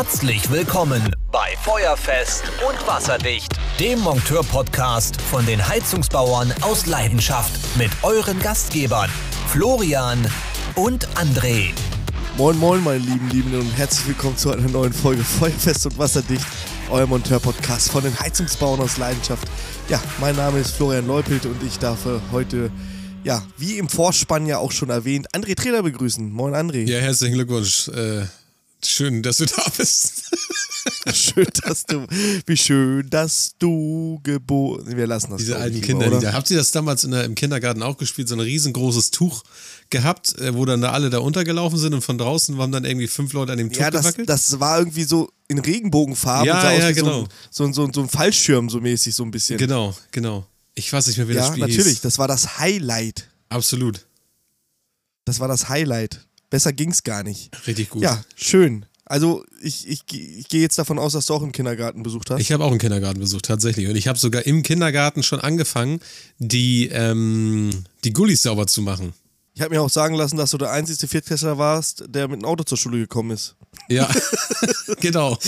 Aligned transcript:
Herzlich 0.00 0.48
willkommen 0.48 1.02
bei 1.32 1.56
Feuerfest 1.64 2.44
und 2.68 2.86
Wasserdicht, 2.86 3.50
dem 3.80 3.98
Monteur-Podcast 3.98 5.20
von 5.20 5.44
den 5.44 5.68
Heizungsbauern 5.68 6.54
aus 6.60 6.86
Leidenschaft 6.86 7.58
mit 7.76 7.90
euren 8.04 8.38
Gastgebern 8.38 9.10
Florian 9.48 10.24
und 10.76 11.08
André. 11.16 11.72
Moin 12.36 12.56
Moin 12.58 12.84
meine 12.84 13.00
lieben 13.00 13.28
Lieben 13.30 13.58
und 13.58 13.76
herzlich 13.76 14.06
willkommen 14.06 14.36
zu 14.36 14.52
einer 14.52 14.68
neuen 14.68 14.92
Folge 14.92 15.24
Feuerfest 15.24 15.86
und 15.86 15.98
Wasserdicht, 15.98 16.46
euer 16.90 17.08
Monteur-Podcast 17.08 17.90
von 17.90 18.04
den 18.04 18.16
Heizungsbauern 18.20 18.78
aus 18.78 18.98
Leidenschaft. 18.98 19.48
Ja, 19.88 20.00
mein 20.20 20.36
Name 20.36 20.60
ist 20.60 20.76
Florian 20.76 21.08
Leupelt 21.08 21.44
und 21.44 21.60
ich 21.64 21.76
darf 21.76 22.06
heute 22.30 22.70
ja, 23.24 23.42
wie 23.56 23.78
im 23.78 23.88
Vorspann 23.88 24.46
ja 24.46 24.58
auch 24.58 24.70
schon 24.70 24.90
erwähnt, 24.90 25.26
André 25.34 25.56
Trailer 25.56 25.82
begrüßen. 25.82 26.30
Moin 26.32 26.54
André. 26.54 26.88
Ja, 26.88 27.00
herzlichen 27.00 27.34
Glückwunsch. 27.34 27.88
Äh, 27.88 28.26
schön, 28.84 29.22
dass 29.22 29.38
du 29.38 29.46
da 29.46 29.64
bist. 29.76 30.24
schön, 31.12 31.46
dass 31.64 31.84
du, 31.84 32.06
wie 32.46 32.56
schön, 32.56 33.08
dass 33.10 33.54
du 33.58 34.20
geboren. 34.22 34.84
Wir 34.96 35.06
lassen 35.06 35.30
das. 35.30 35.38
Diese 35.38 35.56
alten 35.56 35.80
Kinderlieder. 35.80 36.32
Habt 36.32 36.50
ihr 36.50 36.56
das 36.56 36.70
damals 36.70 37.02
der, 37.02 37.24
im 37.24 37.34
Kindergarten 37.34 37.82
auch 37.82 37.96
gespielt? 37.96 38.28
So 38.28 38.36
ein 38.36 38.40
riesengroßes 38.40 39.10
Tuch 39.10 39.42
gehabt, 39.90 40.38
äh, 40.38 40.54
wo 40.54 40.64
dann 40.64 40.80
da 40.80 40.92
alle 40.92 41.10
da 41.10 41.18
untergelaufen 41.18 41.78
sind 41.78 41.94
und 41.94 42.02
von 42.02 42.18
draußen 42.18 42.58
waren 42.58 42.72
dann 42.72 42.84
irgendwie 42.84 43.08
fünf 43.08 43.32
Leute 43.32 43.52
an 43.52 43.58
dem 43.58 43.72
Tuch 43.72 43.80
ja, 43.80 43.90
das, 43.90 44.02
gewackelt? 44.02 44.28
das 44.28 44.60
war 44.60 44.78
irgendwie 44.78 45.04
so 45.04 45.30
in 45.48 45.58
Regenbogenfarben. 45.58 46.46
Ja, 46.46 46.72
ja, 46.72 46.92
genau. 46.92 47.26
So 47.50 47.64
ein, 47.64 47.72
so, 47.72 47.86
so, 47.86 47.92
so 47.92 48.00
ein 48.02 48.08
Fallschirm 48.08 48.68
so 48.68 48.80
mäßig, 48.80 49.14
so 49.14 49.24
ein 49.24 49.30
bisschen. 49.30 49.58
Genau, 49.58 49.94
genau. 50.10 50.46
Ich 50.74 50.92
weiß 50.92 51.06
nicht 51.08 51.16
mehr, 51.16 51.28
wie 51.28 51.32
ja, 51.32 51.40
das 51.40 51.48
Spiel 51.48 51.60
natürlich, 51.60 51.84
hieß. 51.84 52.00
das 52.02 52.18
war 52.18 52.28
das 52.28 52.58
Highlight. 52.58 53.28
Absolut. 53.48 54.06
Das 55.24 55.40
war 55.40 55.48
das 55.48 55.68
Highlight. 55.68 56.27
Besser 56.50 56.72
ging's 56.72 57.02
gar 57.02 57.22
nicht. 57.22 57.50
Richtig 57.66 57.90
gut. 57.90 58.02
Ja, 58.02 58.22
schön. 58.36 58.86
Also 59.04 59.44
ich, 59.62 59.88
ich, 59.88 60.02
ich 60.12 60.48
gehe 60.48 60.60
jetzt 60.60 60.78
davon 60.78 60.98
aus, 60.98 61.14
dass 61.14 61.26
du 61.26 61.34
auch 61.34 61.42
im 61.42 61.52
Kindergarten 61.52 62.02
besucht 62.02 62.30
hast. 62.30 62.40
Ich 62.40 62.52
habe 62.52 62.64
auch 62.64 62.70
einen 62.70 62.78
Kindergarten 62.78 63.20
besucht, 63.20 63.46
tatsächlich. 63.46 63.88
Und 63.88 63.96
ich 63.96 64.06
habe 64.06 64.18
sogar 64.18 64.44
im 64.44 64.62
Kindergarten 64.62 65.22
schon 65.22 65.40
angefangen, 65.40 66.00
die, 66.38 66.88
ähm, 66.88 67.70
die 68.04 68.12
Gullis 68.12 68.42
sauber 68.42 68.66
zu 68.66 68.82
machen. 68.82 69.14
Ich 69.54 69.62
habe 69.62 69.74
mir 69.74 69.82
auch 69.82 69.90
sagen 69.90 70.14
lassen, 70.14 70.36
dass 70.36 70.50
du 70.50 70.58
der 70.58 70.70
einzige 70.70 71.08
Viertklässler 71.08 71.56
warst, 71.58 72.04
der 72.06 72.28
mit 72.28 72.42
dem 72.42 72.44
Auto 72.44 72.64
zur 72.64 72.78
Schule 72.78 72.98
gekommen 72.98 73.30
ist. 73.30 73.56
Ja, 73.88 74.08
genau. 75.00 75.38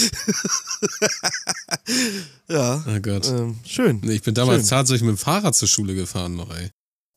ja. 2.48 2.84
Oh 2.88 3.00
Gott. 3.00 3.28
Ähm, 3.28 3.58
schön. 3.64 4.00
Ich 4.10 4.22
bin 4.22 4.34
damals 4.34 4.62
schön. 4.62 4.70
tatsächlich 4.70 5.02
mit 5.02 5.16
dem 5.16 5.18
Fahrrad 5.18 5.54
zur 5.54 5.68
Schule 5.68 5.94
gefahren 5.94 6.34
noch, 6.34 6.50
ey. 6.52 6.70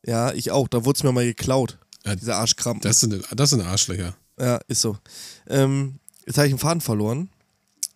Ja, 0.06 0.34
ich 0.34 0.52
auch. 0.52 0.67
Da 0.67 0.86
wurde 0.86 0.98
es 0.98 1.04
mir 1.04 1.11
mal 1.14 1.26
geklaut. 1.26 1.80
Ja, 2.06 2.16
Dieser 2.16 2.38
Arschkram. 2.38 2.80
Das 2.82 3.00
sind, 3.00 3.23
das 3.36 3.50
sind 3.50 3.62
Arschlöcher. 3.62 4.16
Ja, 4.40 4.59
ist 4.68 4.82
so. 4.82 4.98
Ähm, 5.48 6.00
jetzt 6.26 6.38
habe 6.38 6.48
ich 6.48 6.54
einen 6.54 6.60
Faden 6.60 6.82
verloren. 6.82 7.30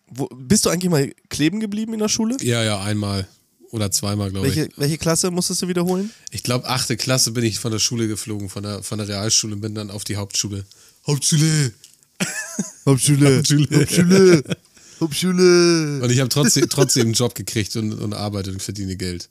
Wo, 0.06 0.26
bist 0.26 0.64
du 0.64 0.70
eigentlich 0.70 0.90
mal 0.90 1.12
kleben 1.28 1.60
geblieben 1.60 1.92
in 1.92 1.98
der 1.98 2.08
Schule? 2.08 2.36
Ja, 2.40 2.62
ja, 2.64 2.80
einmal 2.80 3.28
oder 3.70 3.90
zweimal, 3.90 4.30
glaube 4.30 4.48
ich. 4.48 4.70
Welche, 4.76 4.98
Klasse 4.98 5.30
musstest 5.30 5.62
du 5.62 5.68
wiederholen? 5.68 6.10
Ich 6.30 6.42
glaube, 6.42 6.68
achte 6.68 6.96
Klasse 6.96 7.32
bin 7.32 7.44
ich 7.44 7.58
von 7.58 7.70
der 7.70 7.78
Schule 7.78 8.08
geflogen, 8.08 8.48
von 8.48 8.62
der, 8.62 8.82
von 8.82 8.98
der 8.98 9.08
Realschule 9.08 9.54
und 9.54 9.60
bin 9.60 9.74
dann 9.74 9.90
auf 9.90 10.04
die 10.04 10.16
Hauptschule. 10.16 10.64
Hauptschule! 11.06 11.72
Hauptschule! 12.86 13.36
Hauptschule! 13.36 13.68
Hauptschule! 13.78 14.42
Hauptschule! 15.00 16.02
Und 16.02 16.10
ich 16.10 16.18
habe 16.20 16.28
trotzdem, 16.28 16.68
trotzdem 16.68 17.06
einen 17.06 17.12
Job 17.12 17.34
gekriegt 17.34 17.76
und, 17.76 17.92
und 17.92 18.14
arbeite 18.14 18.50
und 18.50 18.62
verdiene 18.62 18.96
Geld. 18.96 19.28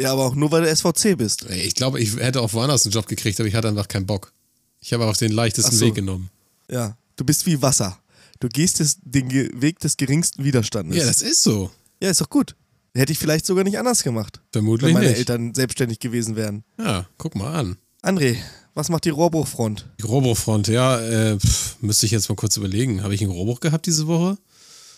Ja, 0.00 0.12
aber 0.12 0.26
auch 0.26 0.34
nur, 0.34 0.50
weil 0.50 0.62
du 0.62 0.74
SVC 0.74 1.16
bist. 1.16 1.44
Ich 1.50 1.74
glaube, 1.74 2.00
ich 2.00 2.16
hätte 2.16 2.40
auch 2.40 2.52
woanders 2.52 2.84
einen 2.84 2.92
Job 2.92 3.06
gekriegt, 3.06 3.38
aber 3.40 3.48
ich 3.48 3.54
hatte 3.54 3.68
einfach 3.68 3.88
keinen 3.88 4.06
Bock. 4.06 4.32
Ich 4.80 4.92
habe 4.92 5.04
auch 5.06 5.16
den 5.16 5.32
leichtesten 5.32 5.76
so. 5.76 5.86
Weg 5.86 5.94
genommen. 5.94 6.30
Ja, 6.70 6.96
du 7.16 7.24
bist 7.24 7.46
wie 7.46 7.60
Wasser. 7.60 7.98
Du 8.38 8.48
gehst 8.48 8.80
des, 8.80 8.98
den 9.02 9.30
Weg 9.60 9.78
des 9.80 9.96
geringsten 9.96 10.42
Widerstandes. 10.44 10.96
Ja, 10.96 11.04
das 11.06 11.20
ist 11.20 11.42
so. 11.42 11.70
ja, 12.02 12.10
ist 12.10 12.20
doch 12.20 12.30
gut. 12.30 12.56
Hätte 12.94 13.12
ich 13.12 13.18
vielleicht 13.18 13.46
sogar 13.46 13.62
nicht 13.62 13.78
anders 13.78 14.02
gemacht, 14.02 14.40
Vermutlich 14.52 14.88
wenn 14.88 14.94
meine 14.94 15.08
nicht. 15.08 15.18
Eltern 15.18 15.54
selbstständig 15.54 16.00
gewesen 16.00 16.34
wären. 16.34 16.64
Ja, 16.78 17.06
guck 17.18 17.36
mal 17.36 17.54
an. 17.54 17.76
André, 18.02 18.36
was 18.74 18.88
macht 18.88 19.04
die 19.04 19.10
Rohrbruchfront? 19.10 19.86
Die 20.00 20.06
Rohrbruchfront, 20.06 20.66
ja, 20.68 20.98
äh, 21.00 21.38
pff, 21.38 21.76
müsste 21.82 22.06
ich 22.06 22.12
jetzt 22.12 22.28
mal 22.28 22.34
kurz 22.34 22.56
überlegen. 22.56 23.02
Habe 23.02 23.14
ich 23.14 23.20
einen 23.20 23.30
Rohrbruch 23.30 23.60
gehabt 23.60 23.86
diese 23.86 24.06
Woche? 24.06 24.38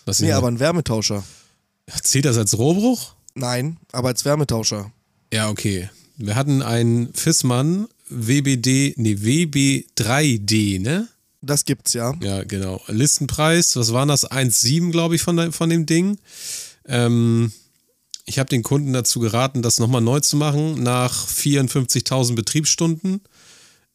Mich 0.07 0.19
Nee, 0.21 0.31
aber 0.31 0.47
ein 0.47 0.59
Wärmetauscher. 0.59 1.23
Zählt 2.01 2.25
das 2.25 2.37
als 2.37 2.57
Rohrbruch? 2.57 3.13
Nein, 3.35 3.77
aber 3.91 4.09
als 4.09 4.25
Wärmetauscher. 4.25 4.91
Ja, 5.33 5.49
okay. 5.49 5.89
Wir 6.17 6.35
hatten 6.35 6.61
einen 6.61 7.13
Fissmann 7.13 7.87
WBD, 8.09 8.93
nee, 8.97 9.13
WB3D, 9.15 10.79
ne? 10.79 11.07
Das 11.41 11.65
gibt's 11.65 11.93
ja. 11.93 12.13
Ja, 12.21 12.43
genau. 12.43 12.81
Listenpreis, 12.87 13.75
was 13.75 13.91
waren 13.91 14.07
das? 14.07 14.29
1,7, 14.29 14.91
glaube 14.91 15.15
ich, 15.15 15.21
von, 15.21 15.35
der, 15.35 15.51
von 15.51 15.69
dem 15.69 15.85
Ding. 15.85 16.17
Ähm, 16.85 17.51
ich 18.25 18.39
habe 18.39 18.49
den 18.49 18.63
Kunden 18.63 18.93
dazu 18.93 19.19
geraten, 19.19 19.61
das 19.61 19.79
nochmal 19.79 20.01
neu 20.01 20.21
zu 20.21 20.37
machen 20.37 20.81
nach 20.81 21.27
54.000 21.27 22.35
Betriebsstunden. 22.35 23.21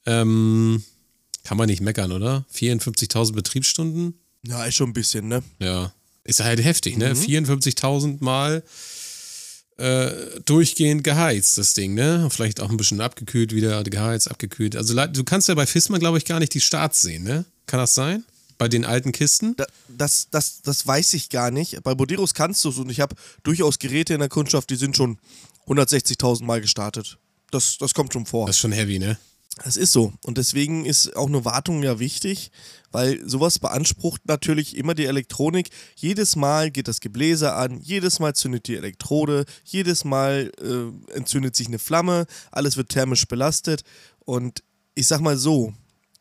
Ähm, 0.05 0.82
kann 1.44 1.56
man 1.56 1.69
nicht 1.69 1.81
meckern, 1.81 2.12
oder? 2.12 2.44
54.000 2.55 3.32
Betriebsstunden? 3.32 4.20
Ja, 4.47 4.65
ist 4.65 4.75
schon 4.75 4.91
ein 4.91 4.94
bisschen, 4.94 5.28
ne? 5.28 5.43
Ja. 5.59 5.94
Ist 6.25 6.41
halt 6.41 6.62
heftig, 6.62 6.99
ne? 6.99 7.15
54.000 7.15 8.22
Mal 8.22 8.62
äh, 9.78 10.41
durchgehend 10.44 11.05
geheizt, 11.05 11.56
das 11.56 11.75
Ding, 11.75 11.94
ne? 11.94 12.28
Vielleicht 12.31 12.61
auch 12.61 12.71
ein 12.71 12.77
bisschen 12.77 13.00
abgekühlt, 13.00 13.55
wieder 13.55 13.83
geheizt, 13.84 14.31
abgekühlt. 14.31 14.77
Also 14.77 14.94
du 15.06 15.25
kannst 15.25 15.49
ja 15.49 15.55
bei 15.55 15.66
Fissmann, 15.66 16.00
glaube 16.00 16.19
ich, 16.19 16.25
gar 16.25 16.41
nicht 16.41 16.53
die 16.55 16.61
Starts 16.61 17.00
sehen, 17.00 17.22
ne? 17.22 17.44
Kann 17.66 17.78
das 17.78 17.94
sein? 17.94 18.25
Bei 18.59 18.67
den 18.67 18.84
alten 18.84 19.12
Kisten? 19.12 19.55
Da, 19.56 19.67
das, 19.87 20.28
das, 20.33 20.62
das 20.62 20.84
weiß 20.84 21.15
ich 21.15 21.31
gar 21.31 21.53
nicht. 21.53 21.81
Bei 21.84 21.94
Boderos 21.94 22.34
kannst 22.34 22.65
du 22.65 22.71
es 22.71 22.78
und 22.78 22.91
ich 22.91 23.00
habe 23.00 23.15
durchaus 23.44 23.78
Geräte 23.78 24.15
in 24.15 24.21
der 24.21 24.28
Kundschaft, 24.28 24.69
die 24.71 24.77
sind 24.77 24.97
schon 24.97 25.19
160.000 25.69 26.43
Mal 26.43 26.61
gestartet. 26.61 27.19
Das, 27.53 27.78
das 27.78 27.94
kommt 27.94 28.12
schon 28.12 28.27
vor. 28.27 28.47
Das 28.47 28.56
ist 28.56 28.61
schon 28.61 28.72
heavy, 28.72 28.99
ne? 28.99 29.17
Das 29.65 29.77
ist 29.77 29.93
so. 29.93 30.13
Und 30.25 30.39
deswegen 30.39 30.85
ist 30.85 31.17
auch 31.17 31.27
eine 31.27 31.45
Wartung 31.45 31.83
ja 31.83 31.99
wichtig, 31.99 32.51
weil 32.93 33.27
sowas 33.29 33.59
beansprucht 33.59 34.23
natürlich 34.27 34.77
immer 34.77 34.95
die 34.95 35.07
Elektronik. 35.07 35.71
Jedes 35.97 36.37
Mal 36.37 36.71
geht 36.71 36.89
das 36.89 37.01
Gebläse 37.01 37.55
an, 37.55 37.81
jedes 37.81 38.21
Mal 38.21 38.35
zündet 38.35 38.69
die 38.69 38.77
Elektrode, 38.77 39.45
jedes 39.65 40.05
Mal 40.05 40.53
äh, 40.61 41.15
entzündet 41.15 41.57
sich 41.57 41.67
eine 41.67 41.79
Flamme, 41.79 42.27
alles 42.51 42.77
wird 42.77 42.91
thermisch 42.91 43.27
belastet. 43.27 43.83
Und 44.21 44.63
ich 44.95 45.07
sag 45.07 45.21
mal 45.21 45.37
so, 45.37 45.75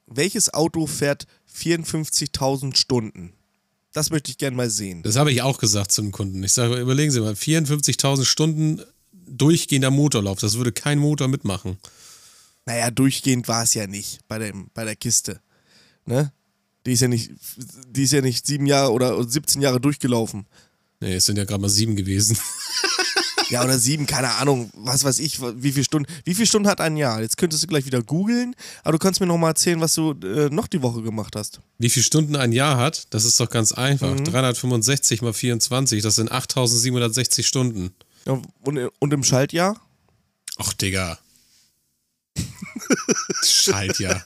welches 0.08 0.54
Auto 0.54 0.88
fährt 0.88 1.28
54.000 1.54 2.76
Stunden? 2.76 3.34
Das 3.94 4.10
möchte 4.10 4.32
ich 4.32 4.38
gerne 4.38 4.56
mal 4.56 4.70
sehen. 4.70 5.04
Das 5.04 5.16
habe 5.16 5.32
ich 5.32 5.42
auch 5.42 5.58
gesagt 5.58 5.92
zu 5.92 6.02
den 6.02 6.12
Kunden. 6.12 6.44
Ich 6.44 6.54
sage, 6.54 6.80
überlegen 6.80 7.12
Sie 7.12 7.20
mal, 7.20 7.34
54.000 7.34 8.26
Stunden 8.26 8.82
durchgehender 9.28 9.92
Motorlauf, 9.92 10.40
das 10.40 10.58
würde 10.58 10.72
kein 10.72 11.00
Motor 11.00 11.28
mitmachen. 11.28 11.78
Naja, 12.68 12.92
durchgehend 12.92 13.48
war 13.48 13.64
es 13.64 13.74
ja 13.76 13.88
nicht 13.88 14.20
bei, 14.28 14.40
dem, 14.40 14.70
bei 14.74 14.84
der 14.84 14.98
Kiste. 14.98 15.40
Ne? 16.06 16.34
Die 16.86 16.92
ist 16.92 17.02
ja 17.02 17.08
nicht, 17.08 17.32
die 17.90 18.04
ist 18.04 18.12
ja 18.12 18.20
nicht 18.20 18.46
sieben 18.46 18.66
Jahre 18.66 18.92
oder 18.92 19.24
17 19.24 19.62
Jahre 19.62 19.80
durchgelaufen. 19.80 20.46
Nee, 21.00 21.16
es 21.16 21.26
sind 21.26 21.38
ja 21.38 21.46
gerade 21.46 21.62
mal 21.62 21.70
sieben 21.70 21.96
gewesen. 21.96 22.38
Ja, 23.50 23.64
oder 23.64 23.80
sieben, 23.80 24.06
keine 24.06 24.30
Ahnung, 24.34 24.70
was 24.74 25.06
weiß 25.06 25.20
ich, 25.20 25.40
wie 25.40 25.72
viele 25.72 25.86
Stunden. 25.86 26.12
Wie 26.26 26.34
viele 26.34 26.48
Stunden 26.48 26.68
hat 26.68 26.82
ein 26.82 26.98
Jahr? 26.98 27.22
Jetzt 27.22 27.38
könntest 27.38 27.64
du 27.64 27.68
gleich 27.68 27.86
wieder 27.86 28.04
googeln, 28.04 28.54
aber 28.84 28.92
du 28.92 28.98
kannst 28.98 29.22
mir 29.22 29.26
noch 29.26 29.38
mal 29.38 29.48
erzählen, 29.52 29.80
was 29.80 29.96
du 29.96 30.12
äh, 30.22 30.50
noch 30.50 30.68
die 30.68 30.82
Woche 30.82 31.02
gemacht 31.02 31.34
hast. 31.38 31.62
Wie 31.78 31.90
viele 31.90 32.04
Stunden 32.04 32.36
ein 32.36 32.52
Jahr 32.52 32.76
hat, 32.76 33.08
das 33.12 33.24
ist 33.24 33.40
doch 33.40 33.50
ganz 33.50 33.72
einfach. 33.72 34.14
365 34.20 35.22
mal 35.22 35.32
24, 35.32 36.04
das 36.04 36.16
sind 36.16 36.30
8760 36.30 37.48
Stunden. 37.48 37.92
Ja, 38.26 38.42
und, 38.64 38.80
und 39.00 39.14
im 39.14 39.24
Schaltjahr? 39.24 39.80
Ach, 40.58 40.74
Digga. 40.74 41.18
Schalt 43.44 44.00
ja. 44.00 44.24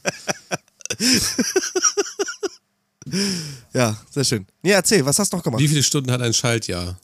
Ja, 3.74 4.00
sehr 4.09 4.24
schön. 4.24 4.47
Nee, 4.62 4.71
erzähl, 4.71 5.06
was 5.06 5.19
hast 5.19 5.33
du 5.33 5.38
noch 5.38 5.44
gemacht? 5.44 5.62
Wie 5.62 5.68
viele 5.68 5.83
Stunden 5.83 6.12
hat 6.12 6.21
ein 6.21 6.33
Schaltjahr? 6.33 7.00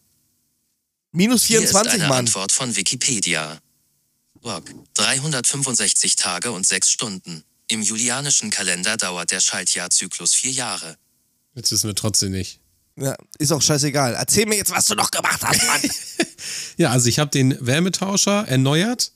Minus 1.11 1.45
Hier 1.45 1.59
ist 1.59 1.71
24, 1.71 2.01
eine 2.01 2.09
Mann. 2.09 2.19
Antwort 2.19 2.51
von 2.51 2.75
Wikipedia. 2.75 3.59
Rock. 4.43 4.65
365 4.93 6.15
Tage 6.15 6.51
und 6.51 6.65
6 6.67 6.89
Stunden. 6.89 7.43
Im 7.69 7.81
julianischen 7.81 8.49
Kalender 8.49 8.95
dauert 8.97 9.31
der 9.31 9.39
Schaltjahrzyklus 9.39 10.33
vier 10.33 10.51
Jahre. 10.51 10.97
Jetzt 11.55 11.71
wissen 11.71 11.87
wir 11.87 11.95
trotzdem 11.95 12.31
nicht. 12.31 12.59
Ja, 12.95 13.15
ist 13.37 13.51
auch 13.51 13.61
scheißegal. 13.61 14.15
Erzähl 14.15 14.45
mir 14.45 14.57
jetzt, 14.57 14.71
was 14.71 14.85
du 14.85 14.95
noch 14.95 15.11
gemacht 15.11 15.41
hast, 15.43 15.65
Mann. 15.65 15.81
Ja, 16.77 16.91
also 16.91 17.09
ich 17.09 17.17
habe 17.17 17.31
den 17.31 17.57
Wärmetauscher 17.59 18.47
erneuert, 18.47 19.11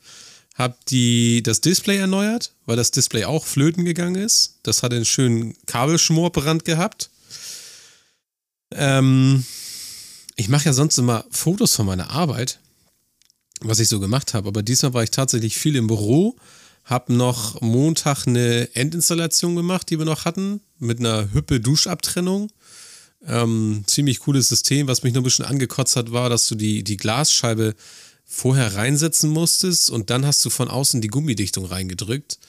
habe 0.62 1.42
das 1.44 1.62
Display 1.62 1.98
erneuert, 1.98 2.54
weil 2.66 2.78
das 2.78 2.92
Display 2.92 3.26
auch 3.26 3.46
flöten 3.46 3.84
gegangen 3.84 4.16
ist. 4.16 4.60
Das 4.64 4.84
hatte 4.84 4.96
einen 4.96 5.06
schönen 5.06 5.56
Kabelschmorbrand 5.66 6.64
gehabt. 6.66 7.10
Ähm, 8.72 9.44
ich 10.36 10.50
mache 10.50 10.66
ja 10.66 10.74
sonst 10.74 10.98
immer 10.98 11.26
Fotos 11.30 11.76
von 11.76 11.86
meiner 11.86 12.10
Arbeit, 12.12 12.60
was 13.60 13.80
ich 13.80 13.90
so 13.90 14.00
gemacht 14.00 14.34
habe, 14.34 14.48
aber 14.48 14.64
diesmal 14.64 14.94
war 14.94 15.04
ich 15.04 15.12
tatsächlich 15.12 15.58
viel 15.58 15.76
im 15.76 15.88
Büro, 15.88 16.36
habe 16.86 17.14
noch 17.14 17.62
Montag 17.62 18.28
eine 18.28 18.74
Endinstallation 18.74 19.56
gemacht, 19.56 19.90
die 19.90 20.00
wir 20.00 20.06
noch 20.06 20.26
hatten, 20.26 20.62
mit 20.80 21.00
einer 21.00 21.34
Hüppe 21.34 21.60
Duschabtrennung. 21.60 22.52
Ähm, 23.28 23.84
ziemlich 23.86 24.20
cooles 24.22 24.50
System. 24.50 24.88
Was 24.88 25.04
mich 25.04 25.14
nur 25.14 25.22
ein 25.22 25.26
bisschen 25.26 25.46
angekotzt 25.46 25.96
hat, 25.96 26.12
war, 26.12 26.30
dass 26.30 26.48
du 26.48 26.56
die, 26.56 26.84
die 26.84 26.98
Glasscheibe 26.98 27.76
vorher 28.34 28.76
reinsetzen 28.76 29.30
musstest 29.30 29.90
und 29.90 30.10
dann 30.10 30.26
hast 30.26 30.44
du 30.46 30.50
von 30.50 30.70
außen 30.70 31.02
die 31.02 31.10
Gummidichtung 31.10 31.66
reingedrückt. 31.66 32.40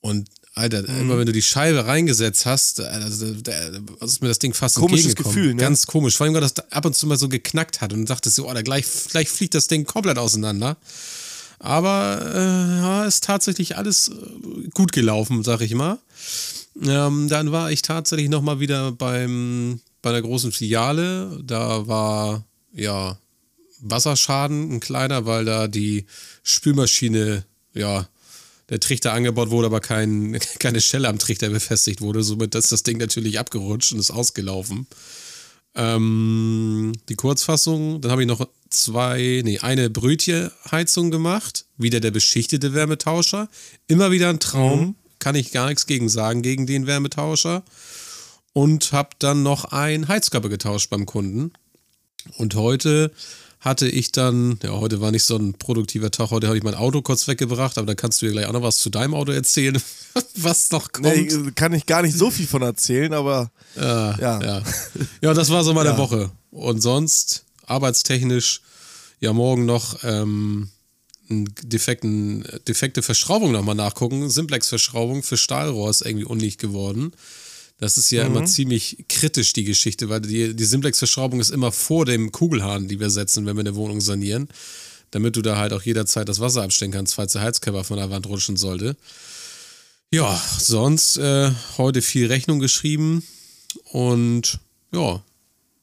Und 0.00 0.28
Alter, 0.54 0.82
mhm. 0.82 1.00
immer 1.00 1.18
wenn 1.18 1.26
du 1.26 1.32
die 1.32 1.42
Scheibe 1.42 1.86
reingesetzt 1.86 2.46
hast, 2.46 2.80
also, 2.80 3.26
also 3.26 3.80
ist 4.00 4.22
mir 4.22 4.28
das 4.28 4.38
Ding 4.38 4.54
fast 4.54 4.76
Komisches 4.76 5.14
Gefühl, 5.14 5.54
ne? 5.54 5.60
Ganz 5.60 5.86
komisch. 5.86 6.16
Vor 6.16 6.24
allem, 6.24 6.34
weil 6.34 6.40
das 6.40 6.58
ab 6.70 6.86
und 6.86 6.96
zu 6.96 7.06
mal 7.06 7.18
so 7.18 7.28
geknackt 7.28 7.80
hat 7.80 7.92
und 7.92 8.00
du 8.00 8.04
dachtest 8.06 8.36
so, 8.36 8.48
oh, 8.48 8.54
da 8.54 8.62
gleich, 8.62 8.86
gleich 9.10 9.28
fliegt 9.28 9.54
das 9.54 9.66
Ding 9.66 9.84
komplett 9.84 10.16
auseinander. 10.16 10.78
Aber 11.58 12.20
äh, 12.34 12.78
ja, 12.78 13.04
ist 13.04 13.24
tatsächlich 13.24 13.76
alles 13.76 14.08
äh, 14.08 14.68
gut 14.72 14.92
gelaufen, 14.92 15.44
sag 15.44 15.60
ich 15.60 15.74
mal. 15.74 15.98
Ähm, 16.82 17.28
dann 17.28 17.52
war 17.52 17.70
ich 17.70 17.82
tatsächlich 17.82 18.28
nochmal 18.30 18.58
wieder 18.58 18.92
beim, 18.92 19.80
bei 20.02 20.12
der 20.12 20.22
großen 20.22 20.50
Filiale. 20.50 21.40
Da 21.44 21.86
war 21.86 22.44
ja 22.72 23.18
Wasserschaden 23.84 24.72
ein 24.72 24.80
kleiner, 24.80 25.26
weil 25.26 25.44
da 25.44 25.68
die 25.68 26.06
Spülmaschine, 26.42 27.44
ja, 27.74 28.08
der 28.70 28.80
Trichter 28.80 29.12
angebaut 29.12 29.50
wurde, 29.50 29.66
aber 29.66 29.80
kein, 29.80 30.38
keine 30.58 30.80
Schelle 30.80 31.08
am 31.08 31.18
Trichter 31.18 31.50
befestigt 31.50 32.00
wurde. 32.00 32.22
Somit 32.22 32.54
ist 32.54 32.72
das 32.72 32.82
Ding 32.82 32.98
natürlich 32.98 33.38
abgerutscht 33.38 33.92
und 33.92 33.98
ist 33.98 34.10
ausgelaufen. 34.10 34.86
Ähm, 35.74 36.92
die 37.08 37.16
Kurzfassung, 37.16 38.00
dann 38.00 38.10
habe 38.10 38.22
ich 38.22 38.28
noch 38.28 38.48
zwei, 38.70 39.42
nee, 39.44 39.58
eine 39.58 39.90
Brötchenheizung 39.90 41.10
gemacht. 41.10 41.66
Wieder 41.76 42.00
der 42.00 42.10
beschichtete 42.10 42.74
Wärmetauscher. 42.74 43.48
Immer 43.86 44.10
wieder 44.10 44.30
ein 44.30 44.40
Traum. 44.40 44.80
Mhm. 44.80 44.94
Kann 45.18 45.34
ich 45.34 45.52
gar 45.52 45.68
nichts 45.68 45.86
gegen 45.86 46.08
sagen, 46.08 46.42
gegen 46.42 46.66
den 46.66 46.86
Wärmetauscher. 46.86 47.64
Und 48.52 48.92
habe 48.92 49.10
dann 49.18 49.42
noch 49.42 49.66
ein 49.66 50.06
Heizkörper 50.06 50.48
getauscht 50.48 50.90
beim 50.90 51.06
Kunden. 51.06 51.52
Und 52.36 52.54
heute 52.54 53.10
hatte 53.64 53.88
ich 53.88 54.12
dann, 54.12 54.58
ja, 54.62 54.72
heute 54.72 55.00
war 55.00 55.10
nicht 55.10 55.24
so 55.24 55.36
ein 55.36 55.54
produktiver 55.54 56.10
Tag, 56.10 56.30
heute 56.30 56.48
habe 56.48 56.58
ich 56.58 56.62
mein 56.62 56.74
Auto 56.74 57.00
kurz 57.00 57.26
weggebracht, 57.26 57.78
aber 57.78 57.86
da 57.86 57.94
kannst 57.94 58.20
du 58.20 58.26
dir 58.26 58.32
gleich 58.32 58.46
auch 58.46 58.52
noch 58.52 58.62
was 58.62 58.76
zu 58.76 58.90
deinem 58.90 59.14
Auto 59.14 59.32
erzählen, 59.32 59.80
was 60.36 60.70
noch 60.70 60.92
kommt. 60.92 61.06
Nee, 61.06 61.50
kann 61.54 61.72
ich 61.72 61.86
gar 61.86 62.02
nicht 62.02 62.16
so 62.16 62.30
viel 62.30 62.46
von 62.46 62.60
erzählen, 62.60 63.14
aber 63.14 63.50
ja. 63.74 64.18
Ja, 64.18 64.42
ja. 64.42 64.62
ja 65.22 65.34
das 65.34 65.48
war 65.48 65.64
so 65.64 65.72
meine 65.72 65.90
ja. 65.90 65.98
Woche. 65.98 66.30
Und 66.50 66.82
sonst, 66.82 67.46
arbeitstechnisch, 67.64 68.60
ja, 69.20 69.32
morgen 69.32 69.64
noch 69.64 70.04
ähm, 70.04 70.68
defekten, 71.30 72.44
defekte 72.68 73.00
Verschraubung 73.00 73.52
nochmal 73.52 73.74
nachgucken. 73.74 74.28
Simplex-Verschraubung 74.28 75.22
für 75.22 75.38
Stahlrohr 75.38 75.88
ist 75.88 76.02
irgendwie 76.02 76.26
undicht 76.26 76.60
geworden. 76.60 77.12
Das 77.84 77.98
ist 77.98 78.10
ja 78.10 78.26
mhm. 78.26 78.34
immer 78.34 78.46
ziemlich 78.46 79.04
kritisch, 79.10 79.52
die 79.52 79.64
Geschichte, 79.64 80.08
weil 80.08 80.22
die, 80.22 80.56
die 80.56 80.64
Simplex-Verschraubung 80.64 81.38
ist 81.38 81.50
immer 81.50 81.70
vor 81.70 82.06
dem 82.06 82.32
Kugelhahn, 82.32 82.88
die 82.88 82.98
wir 82.98 83.10
setzen, 83.10 83.44
wenn 83.44 83.56
wir 83.56 83.60
eine 83.60 83.74
Wohnung 83.74 84.00
sanieren. 84.00 84.48
Damit 85.10 85.36
du 85.36 85.42
da 85.42 85.58
halt 85.58 85.74
auch 85.74 85.82
jederzeit 85.82 86.26
das 86.26 86.40
Wasser 86.40 86.62
abstellen 86.62 86.92
kannst, 86.92 87.14
falls 87.14 87.34
der 87.34 87.42
Heizkörper 87.42 87.84
von 87.84 87.98
der 87.98 88.08
Wand 88.08 88.26
rutschen 88.26 88.56
sollte. 88.56 88.96
Ja, 90.10 90.40
sonst 90.58 91.18
äh, 91.18 91.50
heute 91.76 92.00
viel 92.00 92.26
Rechnung 92.28 92.58
geschrieben 92.58 93.22
und 93.92 94.60
ja, 94.90 95.22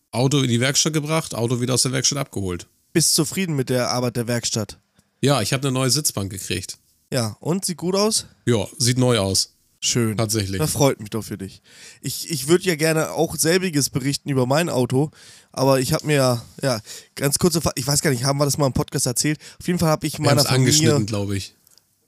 Auto 0.09 0.41
in 0.41 0.49
die 0.49 0.59
Werkstatt 0.59 0.93
gebracht, 0.93 1.35
Auto 1.35 1.61
wieder 1.61 1.75
aus 1.75 1.83
der 1.83 1.91
Werkstatt 1.91 2.17
abgeholt. 2.17 2.65
Bist 2.93 3.13
zufrieden 3.13 3.55
mit 3.55 3.69
der 3.69 3.91
Arbeit 3.91 4.15
der 4.15 4.27
Werkstatt? 4.27 4.79
Ja, 5.21 5.39
ich 5.43 5.53
habe 5.53 5.67
eine 5.67 5.71
neue 5.71 5.91
Sitzbank 5.91 6.31
gekriegt. 6.31 6.79
Ja, 7.13 7.37
und 7.39 7.63
sieht 7.63 7.77
gut 7.77 7.93
aus? 7.93 8.25
Ja, 8.47 8.67
sieht 8.79 8.97
neu 8.97 9.19
aus. 9.19 9.51
Schön. 9.83 10.15
Tatsächlich. 10.15 10.59
Das 10.59 10.73
freut 10.73 10.99
mich 10.99 11.09
doch 11.09 11.23
für 11.23 11.39
dich. 11.39 11.63
Ich, 12.01 12.29
ich 12.29 12.47
würde 12.47 12.65
ja 12.65 12.75
gerne 12.75 13.11
auch 13.11 13.35
selbiges 13.35 13.89
berichten 13.89 14.29
über 14.29 14.45
mein 14.45 14.69
Auto, 14.69 15.09
aber 15.51 15.79
ich 15.79 15.91
habe 15.91 16.05
mir 16.05 16.41
ja, 16.61 16.79
ganz 17.15 17.39
kurze, 17.39 17.61
ich 17.75 17.87
weiß 17.87 18.01
gar 18.01 18.11
nicht, 18.11 18.23
haben 18.23 18.37
wir 18.37 18.45
das 18.45 18.59
mal 18.59 18.67
im 18.67 18.73
Podcast 18.73 19.07
erzählt? 19.07 19.39
Auf 19.59 19.65
jeden 19.65 19.79
Fall 19.79 19.89
habe 19.89 20.05
ich 20.05 20.19
meiner 20.19 20.43
Familie 20.43 21.03
glaube 21.05 21.35
ich. 21.35 21.55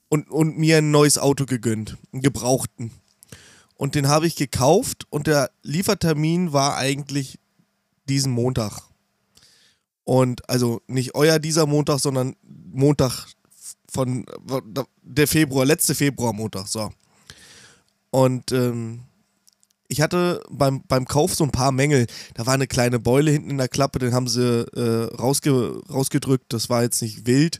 Und, 0.07 0.29
und 0.29 0.59
mir 0.59 0.77
ein 0.77 0.91
neues 0.91 1.17
Auto 1.17 1.45
gegönnt, 1.45 1.97
einen 2.11 2.21
gebrauchten. 2.21 2.91
Und 3.75 3.95
den 3.95 4.07
habe 4.07 4.27
ich 4.27 4.35
gekauft 4.35 5.07
und 5.09 5.25
der 5.25 5.49
Liefertermin 5.63 6.53
war 6.53 6.77
eigentlich 6.77 7.39
diesen 8.07 8.31
Montag. 8.31 8.81
Und 10.03 10.47
also 10.47 10.81
nicht 10.85 11.15
euer 11.15 11.39
dieser 11.39 11.65
Montag, 11.65 11.99
sondern 11.99 12.35
Montag 12.71 13.25
von 13.89 14.25
der 15.01 15.27
Februar, 15.27 15.65
letzte 15.65 15.95
Februar 15.95 16.33
Montag, 16.33 16.67
so. 16.67 16.91
Und 18.13 18.51
ähm, 18.51 18.99
ich 19.87 19.99
hatte 19.99 20.43
beim, 20.47 20.83
beim 20.87 21.05
Kauf 21.05 21.33
so 21.33 21.43
ein 21.43 21.51
paar 21.51 21.71
Mängel. 21.71 22.05
Da 22.35 22.45
war 22.45 22.53
eine 22.53 22.67
kleine 22.67 22.99
Beule 22.99 23.31
hinten 23.31 23.49
in 23.49 23.57
der 23.57 23.67
Klappe, 23.67 23.97
den 23.97 24.13
haben 24.13 24.27
sie 24.27 24.67
äh, 24.75 25.15
rausge 25.15 25.81
rausgedrückt. 25.89 26.53
Das 26.53 26.69
war 26.69 26.83
jetzt 26.83 27.01
nicht 27.01 27.25
wild. 27.25 27.59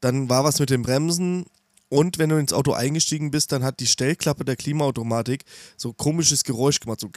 Dann 0.00 0.28
war 0.28 0.42
was 0.42 0.58
mit 0.58 0.70
den 0.70 0.82
Bremsen. 0.82 1.46
Und 1.90 2.18
wenn 2.18 2.28
du 2.28 2.38
ins 2.38 2.52
Auto 2.52 2.72
eingestiegen 2.72 3.30
bist, 3.30 3.52
dann 3.52 3.62
hat 3.62 3.78
die 3.78 3.86
Stellklappe 3.86 4.44
der 4.44 4.56
Klimaautomatik 4.56 5.44
so 5.76 5.92
komisches 5.92 6.42
Geräusch 6.42 6.80
gemacht. 6.80 6.98
So. 6.98 7.10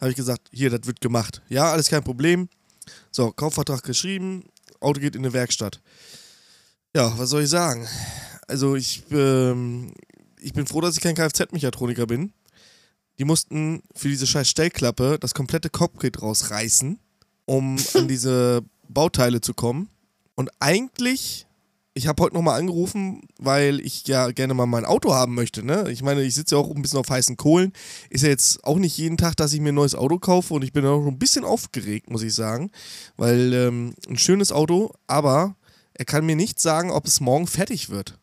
Habe 0.00 0.10
ich 0.10 0.16
gesagt, 0.16 0.48
hier, 0.50 0.68
das 0.68 0.84
wird 0.88 1.00
gemacht. 1.00 1.42
Ja, 1.48 1.70
alles 1.70 1.90
kein 1.90 2.02
Problem. 2.02 2.48
So, 3.12 3.30
Kaufvertrag 3.30 3.84
geschrieben, 3.84 4.48
Auto 4.80 5.00
geht 5.00 5.14
in 5.14 5.24
eine 5.24 5.32
Werkstatt. 5.32 5.80
Ja, 6.96 7.16
was 7.16 7.30
soll 7.30 7.44
ich 7.44 7.50
sagen? 7.50 7.86
Also 8.48 8.74
ich 8.74 9.04
ähm, 9.12 9.92
ich 10.42 10.52
bin 10.52 10.66
froh, 10.66 10.80
dass 10.80 10.96
ich 10.96 11.02
kein 11.02 11.14
Kfz-Mechatroniker 11.14 12.06
bin. 12.06 12.32
Die 13.18 13.24
mussten 13.24 13.82
für 13.94 14.08
diese 14.08 14.26
scheiß 14.26 14.48
Stellklappe 14.48 15.18
das 15.20 15.34
komplette 15.34 15.70
Cockpit 15.70 16.20
rausreißen, 16.22 16.98
um 17.44 17.76
an 17.94 18.08
diese 18.08 18.62
Bauteile 18.88 19.40
zu 19.40 19.54
kommen. 19.54 19.88
Und 20.34 20.50
eigentlich, 20.60 21.46
ich 21.94 22.06
habe 22.06 22.22
heute 22.22 22.34
nochmal 22.34 22.58
angerufen, 22.58 23.22
weil 23.38 23.80
ich 23.80 24.06
ja 24.06 24.30
gerne 24.30 24.54
mal 24.54 24.66
mein 24.66 24.86
Auto 24.86 25.14
haben 25.14 25.34
möchte. 25.34 25.62
Ne? 25.62 25.90
Ich 25.90 26.02
meine, 26.02 26.22
ich 26.22 26.34
sitze 26.34 26.54
ja 26.54 26.60
auch 26.60 26.74
ein 26.74 26.82
bisschen 26.82 26.98
auf 26.98 27.10
heißen 27.10 27.36
Kohlen. 27.36 27.72
Ist 28.08 28.24
ja 28.24 28.30
jetzt 28.30 28.64
auch 28.64 28.78
nicht 28.78 28.96
jeden 28.96 29.18
Tag, 29.18 29.36
dass 29.36 29.52
ich 29.52 29.60
mir 29.60 29.70
ein 29.72 29.76
neues 29.76 29.94
Auto 29.94 30.18
kaufe 30.18 30.54
und 30.54 30.62
ich 30.62 30.72
bin 30.72 30.86
auch 30.86 31.06
ein 31.06 31.18
bisschen 31.18 31.44
aufgeregt, 31.44 32.10
muss 32.10 32.22
ich 32.22 32.34
sagen. 32.34 32.70
Weil 33.16 33.52
ähm, 33.52 33.94
ein 34.08 34.18
schönes 34.18 34.52
Auto, 34.52 34.94
aber 35.06 35.54
er 35.92 36.06
kann 36.06 36.24
mir 36.24 36.36
nicht 36.36 36.58
sagen, 36.60 36.90
ob 36.90 37.06
es 37.06 37.20
morgen 37.20 37.46
fertig 37.46 37.90
wird. 37.90 38.18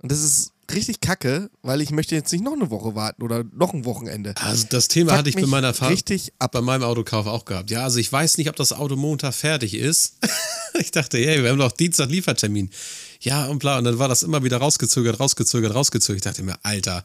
Und 0.00 0.12
das 0.12 0.22
ist 0.22 0.51
richtig 0.70 1.00
kacke, 1.00 1.50
weil 1.62 1.80
ich 1.80 1.90
möchte 1.90 2.14
jetzt 2.14 2.32
nicht 2.32 2.44
noch 2.44 2.52
eine 2.52 2.70
Woche 2.70 2.94
warten 2.94 3.22
oder 3.22 3.44
noch 3.52 3.74
ein 3.74 3.84
Wochenende. 3.84 4.34
Also 4.36 4.66
das 4.70 4.88
Thema 4.88 5.10
Fuck 5.10 5.18
hatte 5.18 5.28
ich 5.30 5.36
bei 5.36 5.46
meiner 5.46 5.74
Fahrt 5.74 5.92
richtig 5.92 6.32
ab. 6.38 6.52
bei 6.52 6.60
meinem 6.60 6.82
Autokauf 6.82 7.26
auch 7.26 7.44
gehabt. 7.44 7.70
Ja, 7.70 7.84
also 7.84 7.98
ich 7.98 8.12
weiß 8.12 8.38
nicht, 8.38 8.48
ob 8.48 8.56
das 8.56 8.72
Auto 8.72 8.96
Montag 8.96 9.34
fertig 9.34 9.74
ist. 9.74 10.18
ich 10.78 10.90
dachte, 10.90 11.18
hey, 11.18 11.42
wir 11.42 11.50
haben 11.50 11.58
doch 11.58 11.72
Dienstag 11.72 12.08
Liefertermin. 12.08 12.70
Ja, 13.20 13.46
und 13.46 13.58
bla. 13.58 13.78
Und 13.78 13.84
dann 13.84 13.98
war 13.98 14.08
das 14.08 14.22
immer 14.22 14.42
wieder 14.44 14.58
rausgezögert, 14.58 15.20
rausgezögert, 15.20 15.74
rausgezögert. 15.74 16.24
Ich 16.24 16.30
dachte 16.30 16.42
mir, 16.42 16.56
Alter. 16.62 17.04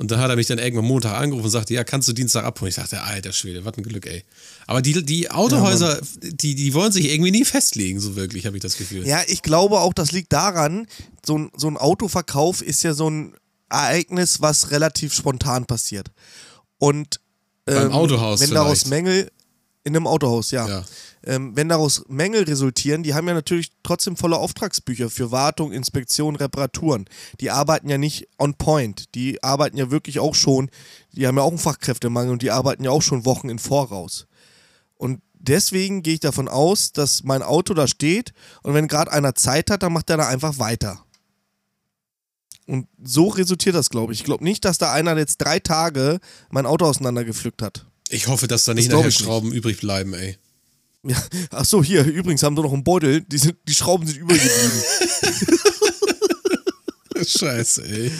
Und 0.00 0.12
dann 0.12 0.20
hat 0.20 0.30
er 0.30 0.36
mich 0.36 0.46
dann 0.46 0.58
irgendwann 0.58 0.86
Montag 0.86 1.14
angerufen 1.14 1.46
und 1.46 1.50
sagte, 1.50 1.74
ja, 1.74 1.82
kannst 1.82 2.06
du 2.08 2.12
Dienstag 2.12 2.44
abholen? 2.44 2.70
Ich 2.70 2.76
dachte, 2.76 3.02
alter 3.02 3.32
Schwede, 3.32 3.64
was 3.64 3.76
ein 3.76 3.82
Glück, 3.82 4.06
ey. 4.06 4.22
Aber 4.68 4.80
die, 4.80 5.04
die 5.04 5.28
Autohäuser, 5.28 5.96
ja, 5.96 6.06
die, 6.22 6.54
die 6.54 6.72
wollen 6.72 6.92
sich 6.92 7.10
irgendwie 7.10 7.32
nie 7.32 7.44
festlegen, 7.44 7.98
so 7.98 8.14
wirklich, 8.14 8.46
habe 8.46 8.56
ich 8.56 8.62
das 8.62 8.76
Gefühl. 8.76 9.04
Ja, 9.06 9.22
ich 9.26 9.42
glaube 9.42 9.80
auch, 9.80 9.92
das 9.92 10.12
liegt 10.12 10.32
daran, 10.32 10.86
so 11.26 11.36
ein, 11.36 11.50
so 11.56 11.66
ein 11.66 11.76
Autoverkauf 11.76 12.62
ist 12.62 12.84
ja 12.84 12.94
so 12.94 13.10
ein 13.10 13.34
Ereignis, 13.70 14.40
was 14.40 14.70
relativ 14.70 15.12
spontan 15.12 15.66
passiert. 15.66 16.12
Und 16.78 17.18
ähm, 17.66 17.74
beim 17.74 17.92
Autohaus 17.92 18.40
wenn 18.40 18.50
daraus 18.50 18.86
Mängel 18.86 19.28
in 19.82 19.96
einem 19.96 20.06
Autohaus, 20.06 20.52
ja. 20.52 20.68
ja. 20.68 20.84
Ähm, 21.24 21.56
wenn 21.56 21.68
daraus 21.68 22.04
Mängel 22.08 22.44
resultieren, 22.44 23.02
die 23.02 23.14
haben 23.14 23.28
ja 23.28 23.34
natürlich 23.34 23.70
trotzdem 23.82 24.16
volle 24.16 24.36
Auftragsbücher 24.36 25.10
für 25.10 25.30
Wartung, 25.30 25.72
Inspektion, 25.72 26.36
Reparaturen. 26.36 27.06
Die 27.40 27.50
arbeiten 27.50 27.88
ja 27.88 27.98
nicht 27.98 28.28
on 28.38 28.54
point. 28.54 29.14
Die 29.14 29.42
arbeiten 29.42 29.76
ja 29.76 29.90
wirklich 29.90 30.20
auch 30.20 30.34
schon, 30.34 30.70
die 31.12 31.26
haben 31.26 31.36
ja 31.36 31.42
auch 31.42 31.50
einen 31.50 31.58
Fachkräftemangel 31.58 32.32
und 32.32 32.42
die 32.42 32.50
arbeiten 32.50 32.84
ja 32.84 32.90
auch 32.90 33.02
schon 33.02 33.24
Wochen 33.24 33.48
im 33.48 33.58
Voraus. 33.58 34.26
Und 34.96 35.20
deswegen 35.34 36.02
gehe 36.02 36.14
ich 36.14 36.20
davon 36.20 36.48
aus, 36.48 36.92
dass 36.92 37.24
mein 37.24 37.42
Auto 37.42 37.74
da 37.74 37.86
steht 37.88 38.32
und 38.62 38.74
wenn 38.74 38.88
gerade 38.88 39.12
einer 39.12 39.34
Zeit 39.34 39.70
hat, 39.70 39.82
dann 39.82 39.92
macht 39.92 40.10
er 40.10 40.16
da 40.16 40.28
einfach 40.28 40.58
weiter. 40.58 41.04
Und 42.66 42.86
so 43.02 43.28
resultiert 43.28 43.74
das, 43.74 43.88
glaube 43.88 44.12
ich. 44.12 44.20
Ich 44.20 44.24
glaube 44.24 44.44
nicht, 44.44 44.64
dass 44.66 44.76
da 44.76 44.92
einer 44.92 45.16
jetzt 45.16 45.38
drei 45.38 45.58
Tage 45.58 46.20
mein 46.50 46.66
Auto 46.66 46.84
auseinandergepflückt 46.84 47.62
hat. 47.62 47.86
Ich 48.10 48.26
hoffe, 48.26 48.46
dass 48.46 48.64
da 48.64 48.74
nicht 48.74 48.92
das 48.92 48.98
nachher 48.98 49.10
Schrauben 49.10 49.48
nicht. 49.48 49.58
übrig 49.58 49.80
bleiben, 49.80 50.12
ey. 50.12 50.36
Ja, 51.04 51.16
ach 51.50 51.64
so, 51.64 51.82
hier, 51.82 52.04
übrigens 52.04 52.42
haben 52.42 52.56
wir 52.56 52.62
noch 52.62 52.72
einen 52.72 52.84
Beutel, 52.84 53.20
die, 53.22 53.38
sind, 53.38 53.56
die 53.68 53.74
Schrauben 53.74 54.06
sind 54.06 54.18
übergeblieben. 54.18 54.82
Scheiße, 57.26 57.84
ey. 57.86 58.12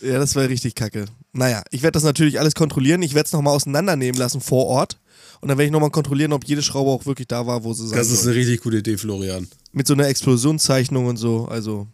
Ja, 0.00 0.18
das 0.18 0.36
war 0.36 0.48
richtig 0.48 0.74
kacke. 0.74 1.06
Naja, 1.32 1.62
ich 1.70 1.82
werde 1.82 1.92
das 1.92 2.04
natürlich 2.04 2.38
alles 2.38 2.54
kontrollieren. 2.54 3.02
Ich 3.02 3.14
werde 3.14 3.26
es 3.26 3.32
nochmal 3.32 3.54
auseinandernehmen 3.54 4.18
lassen 4.18 4.40
vor 4.40 4.66
Ort. 4.66 4.98
Und 5.40 5.48
dann 5.48 5.58
werde 5.58 5.66
ich 5.66 5.72
nochmal 5.72 5.90
kontrollieren, 5.90 6.32
ob 6.32 6.44
jede 6.44 6.62
Schraube 6.62 6.90
auch 6.90 7.06
wirklich 7.06 7.28
da 7.28 7.46
war, 7.46 7.62
wo 7.64 7.72
sie 7.72 7.86
sein 7.86 7.98
Das 7.98 8.10
ist 8.10 8.22
soll. 8.22 8.32
eine 8.32 8.40
richtig 8.40 8.60
gute 8.62 8.78
Idee, 8.78 8.96
Florian. 8.96 9.46
Mit 9.72 9.86
so 9.86 9.94
einer 9.94 10.08
Explosionszeichnung 10.08 11.06
und 11.06 11.16
so. 11.16 11.46
Also, 11.46 11.86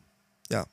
ja. 0.51 0.67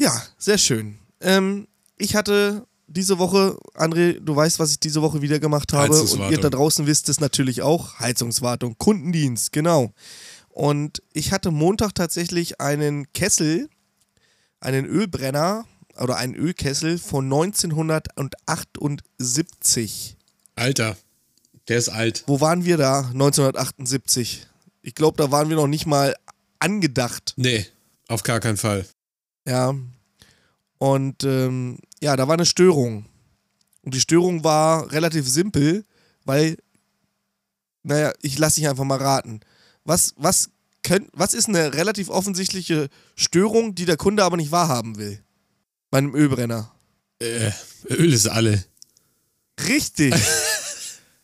Ja, 0.00 0.22
sehr 0.38 0.58
schön. 0.58 0.98
Ähm, 1.20 1.66
ich 1.98 2.16
hatte 2.16 2.66
diese 2.90 3.18
Woche, 3.18 3.58
André, 3.74 4.20
du 4.20 4.34
weißt, 4.34 4.58
was 4.58 4.72
ich 4.72 4.80
diese 4.80 5.00
Woche 5.00 5.22
wieder 5.22 5.38
gemacht 5.38 5.72
habe. 5.72 5.98
Und 6.00 6.30
ihr 6.30 6.38
da 6.38 6.50
draußen 6.50 6.86
wisst 6.86 7.08
es 7.08 7.20
natürlich 7.20 7.62
auch. 7.62 8.00
Heizungswartung, 8.00 8.76
Kundendienst, 8.78 9.52
genau. 9.52 9.92
Und 10.48 11.00
ich 11.12 11.30
hatte 11.32 11.52
Montag 11.52 11.94
tatsächlich 11.94 12.60
einen 12.60 13.12
Kessel, 13.12 13.70
einen 14.58 14.86
Ölbrenner 14.86 15.66
oder 15.96 16.16
einen 16.16 16.34
Ölkessel 16.34 16.98
von 16.98 17.26
1978. 17.26 20.16
Alter, 20.56 20.96
der 21.68 21.78
ist 21.78 21.90
alt. 21.90 22.24
Wo 22.26 22.40
waren 22.40 22.64
wir 22.64 22.76
da 22.76 23.02
1978? 23.12 24.48
Ich 24.82 24.96
glaube, 24.96 25.16
da 25.16 25.30
waren 25.30 25.48
wir 25.48 25.54
noch 25.56 25.68
nicht 25.68 25.86
mal 25.86 26.16
angedacht. 26.58 27.34
Nee, 27.36 27.66
auf 28.08 28.24
gar 28.24 28.40
keinen 28.40 28.56
Fall. 28.56 28.84
Ja. 29.46 29.76
Und 30.80 31.24
ähm, 31.24 31.78
ja, 32.00 32.16
da 32.16 32.26
war 32.26 32.34
eine 32.34 32.46
Störung. 32.46 33.04
Und 33.82 33.94
die 33.94 34.00
Störung 34.00 34.44
war 34.44 34.90
relativ 34.90 35.28
simpel, 35.28 35.84
weil, 36.24 36.56
naja, 37.82 38.14
ich 38.22 38.38
lasse 38.38 38.60
dich 38.60 38.68
einfach 38.68 38.84
mal 38.84 38.96
raten. 38.96 39.40
Was, 39.84 40.14
was, 40.16 40.48
könnt, 40.82 41.10
was 41.12 41.34
ist 41.34 41.48
eine 41.48 41.74
relativ 41.74 42.08
offensichtliche 42.08 42.88
Störung, 43.14 43.74
die 43.74 43.84
der 43.84 43.98
Kunde 43.98 44.24
aber 44.24 44.38
nicht 44.38 44.52
wahrhaben 44.52 44.96
will? 44.96 45.22
Bei 45.90 45.98
einem 45.98 46.14
Ölbrenner. 46.14 46.74
Äh, 47.18 47.50
Öl 47.90 48.14
ist 48.14 48.28
alle. 48.28 48.64
Richtig. 49.68 50.14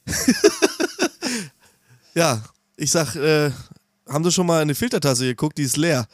ja, 2.14 2.44
ich 2.76 2.90
sag, 2.90 3.16
äh, 3.16 3.50
haben 4.06 4.22
Sie 4.22 4.32
schon 4.32 4.46
mal 4.46 4.60
eine 4.60 4.74
Filtertasse 4.74 5.24
geguckt, 5.24 5.56
die 5.56 5.62
ist 5.62 5.78
leer. 5.78 6.06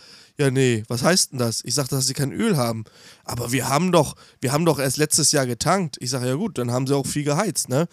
Ja, 0.42 0.50
nee, 0.50 0.82
was 0.88 1.04
heißt 1.04 1.30
denn 1.30 1.38
das? 1.38 1.62
Ich 1.64 1.76
sag, 1.76 1.86
dass 1.86 2.08
Sie 2.08 2.14
kein 2.14 2.32
Öl 2.32 2.56
haben. 2.56 2.82
Aber 3.22 3.52
wir 3.52 3.68
haben 3.68 3.92
doch, 3.92 4.16
wir 4.40 4.50
haben 4.50 4.64
doch 4.64 4.80
erst 4.80 4.96
letztes 4.96 5.30
Jahr 5.30 5.46
getankt. 5.46 5.98
Ich 6.00 6.10
sag, 6.10 6.24
ja 6.24 6.34
gut, 6.34 6.58
dann 6.58 6.72
haben 6.72 6.88
Sie 6.88 6.96
auch 6.96 7.06
viel 7.06 7.22
geheizt, 7.22 7.68
ne? 7.68 7.86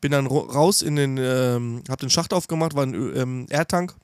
Bin 0.00 0.12
dann 0.12 0.28
raus 0.28 0.82
in 0.82 0.94
den, 0.94 1.18
ähm, 1.18 1.82
hab 1.88 1.98
den 1.98 2.08
Schacht 2.08 2.32
aufgemacht, 2.32 2.76
war 2.76 2.84
ein 2.86 2.94
Ö 2.94 3.20
ähm, 3.20 3.46
Airtank 3.50 3.96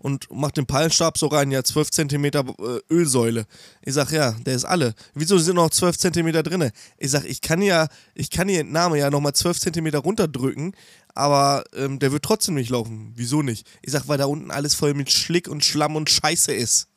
und 0.00 0.26
mach 0.32 0.50
den 0.50 0.66
Peilstab 0.66 1.16
so 1.16 1.28
rein, 1.28 1.52
ja, 1.52 1.62
12 1.62 1.90
cm 1.92 2.24
äh, 2.24 2.42
Ölsäule. 2.90 3.46
Ich 3.82 3.94
sag, 3.94 4.10
ja, 4.10 4.32
der 4.32 4.56
ist 4.56 4.64
alle. 4.64 4.94
Wieso 5.14 5.38
sind 5.38 5.54
noch 5.56 5.70
12 5.70 5.96
cm 5.96 6.32
drinne? 6.42 6.72
Ich 6.98 7.12
sag, 7.12 7.24
ich 7.24 7.40
kann 7.40 7.62
ja, 7.62 7.86
ich 8.14 8.30
kann 8.30 8.48
die 8.48 8.56
Entnahme 8.56 8.98
ja 8.98 9.10
nochmal 9.10 9.32
12 9.32 9.60
cm 9.60 9.86
runterdrücken, 9.94 10.74
aber 11.14 11.64
ähm, 11.74 11.98
der 11.98 12.12
wird 12.12 12.24
trotzdem 12.24 12.54
nicht 12.54 12.70
laufen. 12.70 13.12
Wieso 13.14 13.42
nicht? 13.42 13.66
Ich 13.82 13.92
sag, 13.92 14.08
weil 14.08 14.18
da 14.18 14.26
unten 14.26 14.50
alles 14.50 14.74
voll 14.74 14.94
mit 14.94 15.10
Schlick 15.10 15.48
und 15.48 15.64
Schlamm 15.64 15.96
und 15.96 16.10
Scheiße 16.10 16.52
ist. 16.52 16.88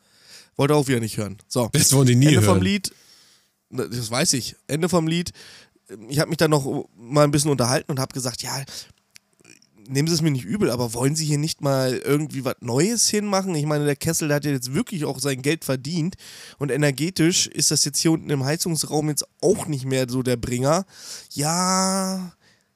Wollte 0.55 0.75
auch 0.75 0.88
wieder 0.88 1.00
nicht 1.00 1.17
hören. 1.17 1.38
So. 1.48 1.70
Das 1.72 1.93
wollen 1.93 2.08
die 2.08 2.15
nie 2.15 2.27
Ende 2.27 2.41
vom 2.41 2.55
hören. 2.55 2.63
Lied, 2.63 2.93
na, 3.70 3.88
das 3.88 4.12
weiß 4.12 4.34
ich. 4.34 4.55
Ende 4.67 4.88
vom 4.88 5.08
Lied. 5.08 5.32
Ich 6.10 6.20
habe 6.20 6.29
mich 6.29 6.38
dann 6.38 6.51
noch 6.51 6.88
mal 6.96 7.24
ein 7.24 7.32
bisschen 7.32 7.51
unterhalten 7.51 7.91
und 7.91 8.00
habe 8.00 8.13
gesagt, 8.13 8.43
ja, 8.43 8.63
nehmen 9.88 10.08
Sie 10.08 10.13
es 10.13 10.22
mir 10.22 10.32
nicht 10.32 10.46
übel, 10.46 10.70
aber 10.70 10.93
wollen 10.93 11.15
Sie 11.15 11.25
hier 11.25 11.38
nicht 11.38 11.62
mal 11.62 11.98
irgendwie 11.98 12.46
was 12.46 12.55
Neues 12.62 13.10
hinmachen? 13.10 13.53
Ich 13.55 13.65
meine, 13.65 13.86
der 13.86 13.96
Kessel, 13.96 14.27
der 14.27 14.36
hat 14.36 14.46
ja 14.46 14.51
jetzt 14.51 14.74
wirklich 14.74 15.05
auch 15.05 15.20
sein 15.20 15.41
Geld 15.41 15.65
verdient 15.65 16.15
und 16.58 16.72
energetisch 16.72 17.48
ist 17.48 17.72
das 17.72 17.84
jetzt 17.86 18.00
hier 18.00 18.12
unten 18.12 18.29
im 18.29 18.46
Heizungsraum 18.46 19.10
jetzt 19.10 19.25
auch 19.41 19.67
nicht 19.67 19.86
mehr 19.86 20.08
so 20.10 20.24
der 20.24 20.38
Bringer. 20.38 20.86
Ja, 21.32 22.34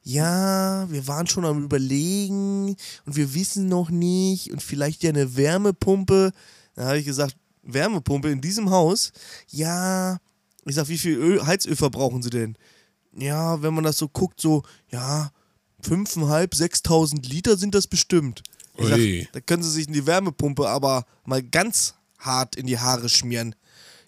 ja, 0.08 0.90
wir 0.90 1.06
waren 1.08 1.28
schon 1.28 1.44
am 1.44 1.66
Überlegen 1.66 2.78
und 3.06 3.16
wir 3.18 3.34
wissen 3.34 3.68
noch 3.68 3.90
nicht 3.90 4.54
und 4.54 4.64
vielleicht 4.64 5.04
ja 5.04 5.10
eine 5.10 5.36
Wärmepumpe. 5.36 6.32
Da 6.76 6.86
habe 6.86 7.00
ich 7.00 7.06
gesagt, 7.06 7.36
Wärmepumpe 7.64 8.30
in 8.30 8.40
diesem 8.40 8.70
Haus? 8.70 9.12
Ja, 9.50 10.20
ich 10.64 10.76
sag, 10.76 10.88
wie 10.88 10.98
viel 10.98 11.18
Öl, 11.18 11.46
Heizöl 11.46 11.76
verbrauchen 11.76 12.22
Sie 12.22 12.30
denn? 12.30 12.58
Ja, 13.18 13.62
wenn 13.62 13.74
man 13.74 13.84
das 13.84 13.98
so 13.98 14.08
guckt, 14.08 14.40
so, 14.40 14.64
ja, 14.90 15.30
5.500, 15.84 16.56
6.000 16.56 17.28
Liter 17.28 17.58
sind 17.58 17.76
das 17.76 17.88
bestimmt. 17.88 18.44
Ich 18.78 18.88
sag, 18.88 19.34
da 19.34 19.42
können 19.42 19.64
Sie 19.64 19.72
sich 19.72 19.88
in 19.88 19.94
die 19.94 20.06
Wärmepumpe 20.06 20.70
aber 20.70 21.06
mal 21.26 21.44
ganz 21.44 21.96
hart 22.18 22.56
in 22.56 22.66
die 22.66 22.80
Haare 22.80 23.10
schmieren. 23.10 23.56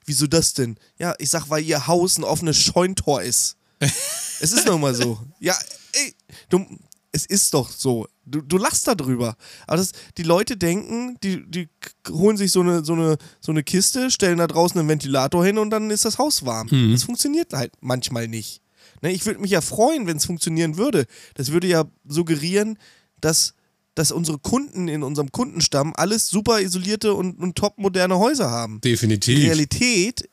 Wieso 0.05 0.27
das 0.27 0.53
denn? 0.53 0.77
Ja, 0.97 1.13
ich 1.19 1.29
sag, 1.29 1.49
weil 1.49 1.63
Ihr 1.63 1.87
Haus 1.87 2.17
ein 2.17 2.23
offenes 2.23 2.57
Scheuntor 2.57 3.21
ist. 3.21 3.57
es 3.79 4.53
ist 4.53 4.65
nun 4.65 4.79
mal 4.79 4.95
so. 4.95 5.19
Ja, 5.39 5.57
ey, 5.93 6.13
du, 6.49 6.65
es 7.11 7.25
ist 7.25 7.53
doch 7.53 7.71
so. 7.71 8.07
Du, 8.25 8.41
du 8.41 8.57
lachst 8.57 8.87
da 8.87 8.95
drüber. 8.95 9.35
Aber 9.65 9.77
das, 9.77 9.91
die 10.17 10.23
Leute 10.23 10.57
denken, 10.57 11.17
die, 11.23 11.43
die 11.49 11.69
holen 12.09 12.37
sich 12.37 12.51
so 12.51 12.61
eine, 12.61 12.85
so, 12.85 12.93
eine, 12.93 13.17
so 13.39 13.51
eine 13.51 13.63
Kiste, 13.63 14.11
stellen 14.11 14.37
da 14.37 14.47
draußen 14.47 14.79
einen 14.79 14.89
Ventilator 14.89 15.43
hin 15.43 15.57
und 15.57 15.71
dann 15.71 15.89
ist 15.89 16.05
das 16.05 16.17
Haus 16.17 16.45
warm. 16.45 16.67
Das 16.91 17.03
funktioniert 17.03 17.53
halt 17.53 17.73
manchmal 17.81 18.27
nicht. 18.27 18.61
Ne, 19.01 19.11
ich 19.11 19.25
würde 19.25 19.39
mich 19.39 19.51
ja 19.51 19.61
freuen, 19.61 20.07
wenn 20.07 20.17
es 20.17 20.25
funktionieren 20.25 20.77
würde. 20.77 21.05
Das 21.35 21.51
würde 21.51 21.67
ja 21.67 21.85
suggerieren, 22.05 22.77
dass, 23.21 23.53
dass 23.95 24.11
unsere 24.11 24.37
Kunden 24.37 24.87
in 24.87 25.03
unserem 25.03 25.31
Kundenstamm 25.31 25.93
alles 25.95 26.27
super 26.27 26.61
isolierte 26.61 27.13
und, 27.13 27.39
und 27.39 27.55
top 27.55 27.77
moderne 27.77 28.19
Häuser 28.19 28.51
haben. 28.51 28.81
Die 28.81 28.91
Definitiv. 28.91 29.39
Realität, 29.39 30.29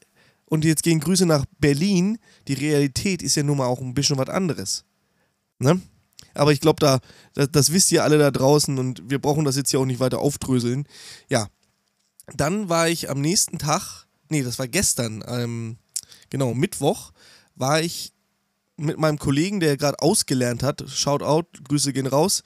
und 0.47 0.65
jetzt 0.65 0.83
gehen 0.83 1.01
Grüße 1.01 1.27
nach 1.27 1.45
Berlin, 1.59 2.19
die 2.49 2.55
Realität 2.55 3.23
ist 3.23 3.37
ja 3.37 3.43
nun 3.43 3.59
mal 3.59 3.67
auch 3.67 3.81
ein 3.81 3.95
bisschen 3.95 4.19
was 4.19 4.29
anderes. 4.29 4.85
Ne? 5.59 5.81
Aber 6.35 6.53
ich 6.53 6.61
glaube, 6.61 6.81
da, 6.81 7.01
das, 7.35 7.51
das 7.51 7.73
wisst 7.73 7.93
ihr 7.93 8.05
alle 8.05 8.19
da 8.19 8.31
draußen 8.31 8.79
und 8.79 9.03
wir 9.09 9.19
brauchen 9.19 9.45
das 9.45 9.57
jetzt 9.57 9.71
hier 9.71 9.81
auch 9.81 9.87
nicht 9.87 10.01
weiter 10.01 10.19
aufdröseln. 10.19 10.87
Ja, 11.29 11.49
dann 12.35 12.69
war 12.69 12.89
ich 12.89 13.09
am 13.11 13.21
nächsten 13.21 13.59
Tag, 13.59 14.07
nee, 14.29 14.43
das 14.43 14.59
war 14.59 14.69
gestern, 14.69 15.25
ähm, 15.27 15.79
genau, 16.31 16.55
Mittwoch, 16.55 17.13
war 17.55 17.81
ich 17.81 18.13
mit 18.77 18.99
meinem 18.99 19.19
Kollegen, 19.19 19.61
der 19.61 19.77
gerade 19.77 20.01
ausgelernt 20.01 20.63
hat, 20.63 20.85
shout 20.89 21.23
out, 21.23 21.47
Grüße 21.65 21.93
gehen 21.93 22.07
raus, 22.07 22.43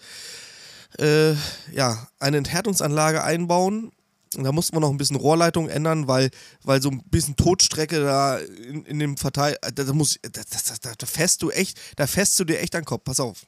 äh, 0.98 1.32
ja, 1.72 2.08
eine 2.18 2.38
Enthärtungsanlage 2.38 3.22
einbauen. 3.22 3.92
Da 4.36 4.52
mussten 4.52 4.76
wir 4.76 4.80
noch 4.80 4.90
ein 4.90 4.96
bisschen 4.96 5.16
Rohrleitung 5.16 5.68
ändern, 5.68 6.06
weil, 6.06 6.30
weil 6.62 6.80
so 6.80 6.90
ein 6.90 7.02
bisschen 7.10 7.34
Totstrecke 7.34 8.00
da 8.00 8.38
in, 8.38 8.84
in 8.84 8.98
dem 9.00 9.16
Verteil, 9.16 9.56
da, 9.60 9.84
da, 9.84 9.92
muss, 9.92 10.18
da, 10.22 10.42
da, 10.82 10.92
da, 10.96 11.06
fährst 11.06 11.42
du 11.42 11.50
echt, 11.50 11.80
da 11.96 12.06
fährst 12.06 12.38
du 12.38 12.44
dir 12.44 12.60
echt 12.60 12.74
an 12.76 12.82
den 12.82 12.86
Kopf. 12.86 13.02
Pass 13.04 13.18
auf. 13.18 13.44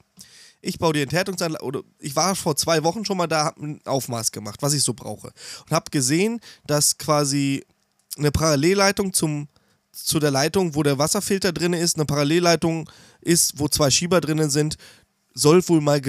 Ich 0.61 0.79
baue 0.79 0.93
die 0.93 1.01
Enthärtungsanlage, 1.01 1.63
oder 1.63 1.83
ich 1.99 2.15
war 2.15 2.35
vor 2.35 2.55
zwei 2.55 2.83
Wochen 2.83 3.05
schon 3.05 3.17
mal 3.17 3.27
da, 3.27 3.45
habe 3.45 3.65
ein 3.65 3.81
Aufmaß 3.85 4.31
gemacht, 4.31 4.61
was 4.61 4.73
ich 4.73 4.83
so 4.83 4.93
brauche. 4.93 5.31
Und 5.65 5.71
habe 5.71 5.89
gesehen, 5.89 6.41
dass 6.67 6.97
quasi 6.97 7.65
eine 8.17 8.31
Parallelleitung 8.31 9.13
zum, 9.13 9.47
zu 9.91 10.19
der 10.19 10.31
Leitung, 10.31 10.75
wo 10.75 10.83
der 10.83 10.97
Wasserfilter 10.97 11.53
drin 11.53 11.73
ist, 11.73 11.95
eine 11.95 12.05
Parallelleitung 12.05 12.89
ist, 13.21 13.59
wo 13.59 13.67
zwei 13.67 13.89
Schieber 13.89 14.21
drin 14.21 14.49
sind, 14.49 14.77
soll 15.33 15.67
wohl 15.67 15.81
mal, 15.81 16.01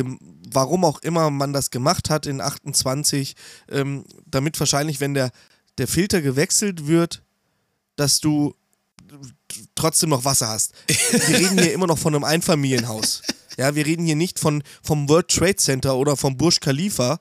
warum 0.52 0.84
auch 0.84 0.98
immer 1.00 1.30
man 1.30 1.52
das 1.52 1.70
gemacht 1.70 2.10
hat 2.10 2.26
in 2.26 2.40
28, 2.40 3.34
ähm, 3.70 4.04
damit 4.26 4.58
wahrscheinlich, 4.60 5.00
wenn 5.00 5.14
der, 5.14 5.30
der 5.78 5.88
Filter 5.88 6.20
gewechselt 6.20 6.86
wird, 6.86 7.22
dass 7.96 8.20
du 8.20 8.54
trotzdem 9.74 10.10
noch 10.10 10.24
Wasser 10.24 10.48
hast. 10.48 10.72
Wir 10.86 11.38
reden 11.38 11.58
hier 11.58 11.72
immer 11.72 11.86
noch 11.86 11.98
von 11.98 12.14
einem 12.14 12.24
Einfamilienhaus. 12.24 13.22
Ja, 13.56 13.74
wir 13.74 13.86
reden 13.86 14.04
hier 14.04 14.16
nicht 14.16 14.38
von, 14.38 14.62
vom 14.82 15.08
World 15.08 15.28
Trade 15.28 15.56
Center 15.56 15.96
oder 15.96 16.16
vom 16.16 16.36
Burj 16.36 16.58
Khalifa, 16.60 17.20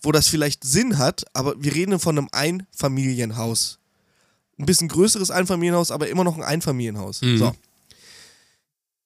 wo 0.00 0.12
das 0.12 0.28
vielleicht 0.28 0.64
Sinn 0.64 0.98
hat, 0.98 1.24
aber 1.32 1.54
wir 1.58 1.74
reden 1.74 1.98
von 1.98 2.18
einem 2.18 2.28
Einfamilienhaus. 2.32 3.78
Ein 4.58 4.66
bisschen 4.66 4.88
größeres 4.88 5.30
Einfamilienhaus, 5.30 5.90
aber 5.90 6.08
immer 6.08 6.24
noch 6.24 6.36
ein 6.36 6.44
Einfamilienhaus. 6.44 7.20
So. 7.38 7.52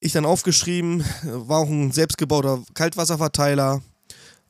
Ich 0.00 0.12
dann 0.12 0.26
aufgeschrieben, 0.26 1.04
war 1.24 1.60
auch 1.60 1.68
ein 1.68 1.92
selbstgebauter 1.92 2.62
Kaltwasserverteiler, 2.74 3.82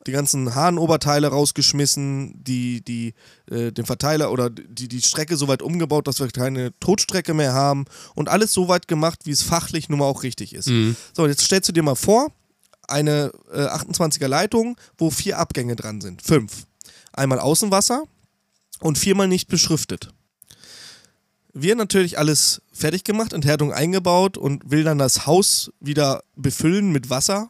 die 0.06 0.12
ganzen 0.12 0.54
Hahnenoberteile 0.54 1.28
rausgeschmissen, 1.28 2.42
die, 2.44 2.82
die, 2.84 3.14
äh, 3.50 3.72
den 3.72 3.86
Verteiler 3.86 4.30
oder 4.30 4.50
die, 4.50 4.88
die 4.88 5.02
Strecke 5.02 5.36
so 5.36 5.48
weit 5.48 5.62
umgebaut, 5.62 6.06
dass 6.06 6.20
wir 6.20 6.28
keine 6.28 6.78
Totstrecke 6.78 7.34
mehr 7.34 7.54
haben 7.54 7.86
und 8.14 8.28
alles 8.28 8.52
so 8.52 8.68
weit 8.68 8.88
gemacht, 8.88 9.20
wie 9.24 9.32
es 9.32 9.42
fachlich 9.42 9.88
nun 9.88 9.98
mal 9.98 10.04
auch 10.06 10.22
richtig 10.22 10.54
ist. 10.54 10.68
So, 11.12 11.24
und 11.24 11.30
jetzt 11.30 11.42
stellst 11.42 11.68
du 11.68 11.72
dir 11.72 11.82
mal 11.82 11.96
vor, 11.96 12.32
eine 12.88 13.32
äh, 13.52 13.62
28er 13.62 14.28
Leitung, 14.28 14.76
wo 14.96 15.10
vier 15.10 15.38
Abgänge 15.38 15.76
dran 15.76 16.00
sind. 16.00 16.22
Fünf. 16.22 16.66
Einmal 17.12 17.40
Außenwasser 17.40 18.04
und 18.80 18.98
viermal 18.98 19.28
nicht 19.28 19.48
beschriftet. 19.48 20.10
Wir 21.58 21.75
natürlich 21.75 22.18
alles 22.18 22.60
fertig 22.70 23.02
gemacht, 23.02 23.32
Enthärtung 23.32 23.72
eingebaut 23.72 24.36
und 24.36 24.70
will 24.70 24.84
dann 24.84 24.98
das 24.98 25.26
Haus 25.26 25.72
wieder 25.80 26.22
befüllen 26.34 26.92
mit 26.92 27.08
Wasser 27.08 27.48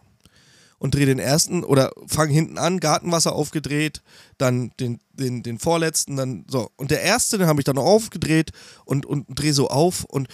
und 0.78 0.94
drehe 0.94 1.06
den 1.06 1.18
ersten 1.18 1.64
oder 1.64 1.90
fang 2.06 2.28
hinten 2.28 2.56
an, 2.56 2.78
Gartenwasser 2.78 3.32
aufgedreht, 3.32 4.02
dann 4.38 4.70
den, 4.78 5.00
den, 5.12 5.42
den 5.42 5.58
vorletzten, 5.58 6.14
dann 6.14 6.44
so. 6.48 6.70
Und 6.76 6.92
der 6.92 7.02
erste, 7.02 7.36
den 7.36 7.48
habe 7.48 7.60
ich 7.60 7.64
dann 7.64 7.74
noch 7.74 7.84
aufgedreht 7.84 8.52
und, 8.84 9.06
und 9.06 9.26
drehe 9.28 9.52
so 9.52 9.70
auf 9.70 10.04
und 10.04 10.28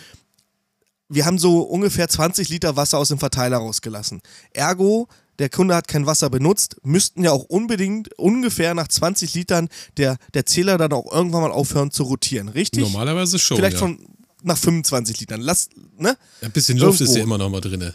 wir 1.08 1.24
haben 1.24 1.38
so 1.38 1.62
ungefähr 1.62 2.08
20 2.08 2.50
Liter 2.50 2.76
Wasser 2.76 2.98
aus 2.98 3.08
dem 3.08 3.18
Verteiler 3.18 3.56
rausgelassen. 3.56 4.20
Ergo, 4.52 5.08
der 5.38 5.48
Kunde 5.48 5.74
hat 5.74 5.88
kein 5.88 6.06
Wasser 6.06 6.30
benutzt, 6.30 6.76
müssten 6.82 7.24
ja 7.24 7.32
auch 7.32 7.44
unbedingt 7.44 8.16
ungefähr 8.18 8.74
nach 8.74 8.88
20 8.88 9.34
Litern 9.34 9.68
der, 9.96 10.18
der 10.34 10.46
Zähler 10.46 10.78
dann 10.78 10.92
auch 10.92 11.10
irgendwann 11.10 11.42
mal 11.42 11.50
aufhören 11.50 11.90
zu 11.90 12.04
rotieren, 12.04 12.48
richtig? 12.48 12.82
Normalerweise 12.82 13.38
schon. 13.38 13.56
Vielleicht 13.56 13.74
ja. 13.74 13.80
von 13.80 13.98
nach 14.42 14.58
25 14.58 15.20
Litern. 15.20 15.40
Lass, 15.40 15.68
ne? 15.96 16.16
Ein 16.40 16.52
bisschen 16.52 16.78
Luft 16.78 17.00
Irgendwo. 17.00 17.12
ist 17.12 17.16
ja 17.16 17.22
immer 17.22 17.38
noch 17.38 17.50
mal 17.50 17.60
drin. 17.60 17.92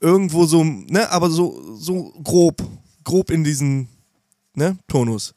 Irgendwo 0.00 0.44
so, 0.46 0.62
ne, 0.64 1.10
aber 1.10 1.30
so, 1.30 1.76
so 1.78 2.12
grob, 2.22 2.62
grob 3.04 3.30
in 3.30 3.44
diesen, 3.44 3.88
ne, 4.54 4.76
Tonus. 4.88 5.34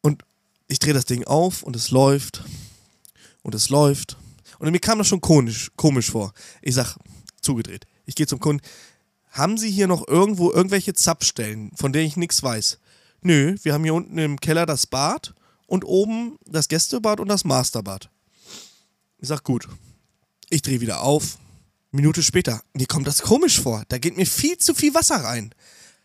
Und 0.00 0.22
ich 0.68 0.78
drehe 0.78 0.94
das 0.94 1.04
Ding 1.04 1.24
auf 1.24 1.62
und 1.62 1.76
es 1.76 1.90
läuft 1.90 2.42
und 3.42 3.54
es 3.54 3.68
läuft. 3.68 4.16
Und 4.58 4.70
mir 4.70 4.78
kam 4.78 4.98
das 4.98 5.08
schon 5.08 5.20
komisch, 5.20 5.70
komisch 5.76 6.10
vor. 6.10 6.32
Ich 6.62 6.74
sag, 6.74 6.96
zugedreht. 7.42 7.86
Ich 8.06 8.14
gehe 8.14 8.26
zum 8.26 8.40
Kunden. 8.40 8.62
Haben 9.36 9.58
Sie 9.58 9.70
hier 9.70 9.86
noch 9.86 10.08
irgendwo 10.08 10.50
irgendwelche 10.50 10.94
Zapfstellen, 10.94 11.70
von 11.76 11.92
denen 11.92 12.06
ich 12.06 12.16
nichts 12.16 12.42
weiß? 12.42 12.78
Nö, 13.20 13.54
wir 13.62 13.74
haben 13.74 13.84
hier 13.84 13.92
unten 13.92 14.16
im 14.16 14.40
Keller 14.40 14.64
das 14.64 14.86
Bad 14.86 15.34
und 15.66 15.84
oben 15.84 16.38
das 16.46 16.68
Gästebad 16.68 17.20
und 17.20 17.28
das 17.28 17.44
Masterbad. 17.44 18.08
Ich 19.18 19.28
sag, 19.28 19.44
gut. 19.44 19.68
Ich 20.48 20.62
drehe 20.62 20.80
wieder 20.80 21.02
auf. 21.02 21.36
Minute 21.90 22.22
später, 22.22 22.62
mir 22.72 22.86
kommt 22.86 23.06
das 23.06 23.20
komisch 23.20 23.60
vor. 23.60 23.84
Da 23.88 23.98
geht 23.98 24.16
mir 24.16 24.26
viel 24.26 24.56
zu 24.56 24.72
viel 24.74 24.94
Wasser 24.94 25.16
rein. 25.16 25.54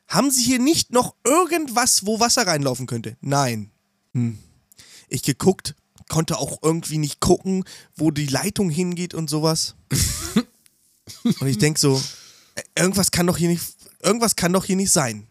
Haben 0.09 0.29
Sie 0.29 0.43
hier 0.43 0.59
nicht 0.59 0.91
noch 0.91 1.15
irgendwas, 1.23 2.05
wo 2.05 2.19
Wasser 2.19 2.45
reinlaufen 2.45 2.85
könnte? 2.85 3.15
Nein. 3.21 3.71
Hm. 4.13 4.39
Ich 5.07 5.23
geguckt, 5.23 5.75
konnte 6.09 6.37
auch 6.37 6.59
irgendwie 6.63 6.97
nicht 6.97 7.21
gucken, 7.21 7.63
wo 7.95 8.11
die 8.11 8.27
Leitung 8.27 8.69
hingeht 8.69 9.13
und 9.13 9.29
sowas. 9.29 9.75
und 11.23 11.47
ich 11.47 11.59
denk 11.59 11.79
so, 11.79 12.01
irgendwas 12.75 13.11
kann 13.11 13.27
doch 13.27 13.37
hier 13.37 13.49
nicht, 13.49 13.63
irgendwas 14.01 14.35
kann 14.35 14.53
doch 14.53 14.65
hier 14.65 14.75
nicht 14.75 14.91
sein. 14.91 15.27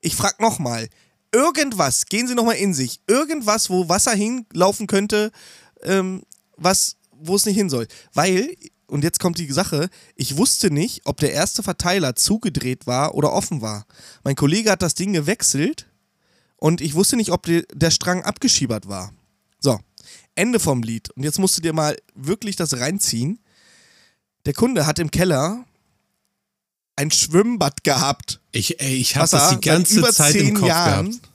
Ich 0.00 0.16
frag 0.16 0.40
nochmal, 0.40 0.88
irgendwas, 1.32 2.06
gehen 2.06 2.26
Sie 2.26 2.34
nochmal 2.34 2.56
in 2.56 2.74
sich, 2.74 3.00
irgendwas, 3.06 3.70
wo 3.70 3.88
Wasser 3.88 4.12
hinlaufen 4.12 4.86
könnte, 4.86 5.30
ähm, 5.82 6.22
was, 6.56 6.96
wo 7.12 7.36
es 7.36 7.46
nicht 7.46 7.56
hin 7.56 7.70
soll. 7.70 7.86
Weil, 8.14 8.56
und 8.86 9.04
jetzt 9.04 9.20
kommt 9.20 9.38
die 9.38 9.50
Sache, 9.52 9.88
ich 10.16 10.36
wusste 10.36 10.70
nicht, 10.70 11.02
ob 11.04 11.18
der 11.18 11.32
erste 11.32 11.62
Verteiler 11.62 12.16
zugedreht 12.16 12.86
war 12.86 13.14
oder 13.14 13.32
offen 13.32 13.60
war. 13.60 13.86
Mein 14.24 14.36
Kollege 14.36 14.70
hat 14.70 14.82
das 14.82 14.94
Ding 14.94 15.12
gewechselt 15.12 15.86
und 16.56 16.80
ich 16.80 16.94
wusste 16.94 17.16
nicht, 17.16 17.30
ob 17.30 17.44
die, 17.44 17.64
der 17.72 17.90
Strang 17.90 18.22
abgeschiebert 18.22 18.88
war. 18.88 19.12
So, 19.60 19.78
Ende 20.34 20.58
vom 20.58 20.82
Lied. 20.82 21.10
Und 21.10 21.22
jetzt 21.22 21.38
musst 21.38 21.56
du 21.56 21.62
dir 21.62 21.72
mal 21.72 21.96
wirklich 22.14 22.56
das 22.56 22.78
reinziehen. 22.78 23.38
Der 24.46 24.54
Kunde 24.54 24.86
hat 24.86 24.98
im 24.98 25.10
Keller 25.10 25.64
ein 27.00 27.10
Schwimmbad 27.10 27.82
gehabt. 27.82 28.40
Ich, 28.52 28.80
ey, 28.80 28.94
ich 28.94 29.16
habe 29.16 29.28
das 29.28 29.48
die 29.48 29.54
seit 29.54 29.62
ganze 29.62 29.98
über 29.98 30.12
Zeit 30.12 30.32
zehn 30.32 30.48
im 30.48 30.54
Kopf 30.54 30.68
Jahren, 30.68 31.10
gehabt. 31.10 31.28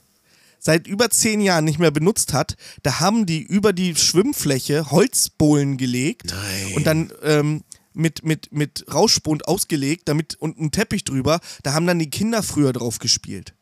seit 0.59 0.87
über 0.87 1.09
zehn 1.09 1.41
Jahren 1.41 1.65
nicht 1.65 1.79
mehr 1.79 1.91
benutzt 1.91 2.33
hat. 2.33 2.55
Da 2.83 2.99
haben 2.99 3.25
die 3.25 3.41
über 3.41 3.73
die 3.73 3.95
Schwimmfläche 3.95 4.91
Holzbohlen 4.91 5.77
gelegt 5.77 6.31
Nein. 6.31 6.73
und 6.75 6.85
dann 6.85 7.11
ähm, 7.23 7.63
mit, 7.93 8.23
mit, 8.23 8.51
mit 8.51 8.85
Rauschspund 8.93 9.47
ausgelegt 9.47 10.03
damit, 10.07 10.35
und 10.35 10.59
einen 10.59 10.71
Teppich 10.71 11.03
drüber. 11.03 11.39
Da 11.63 11.73
haben 11.73 11.87
dann 11.87 11.97
die 11.97 12.09
Kinder 12.09 12.43
früher 12.43 12.71
drauf 12.71 12.99
gespielt. 12.99 13.53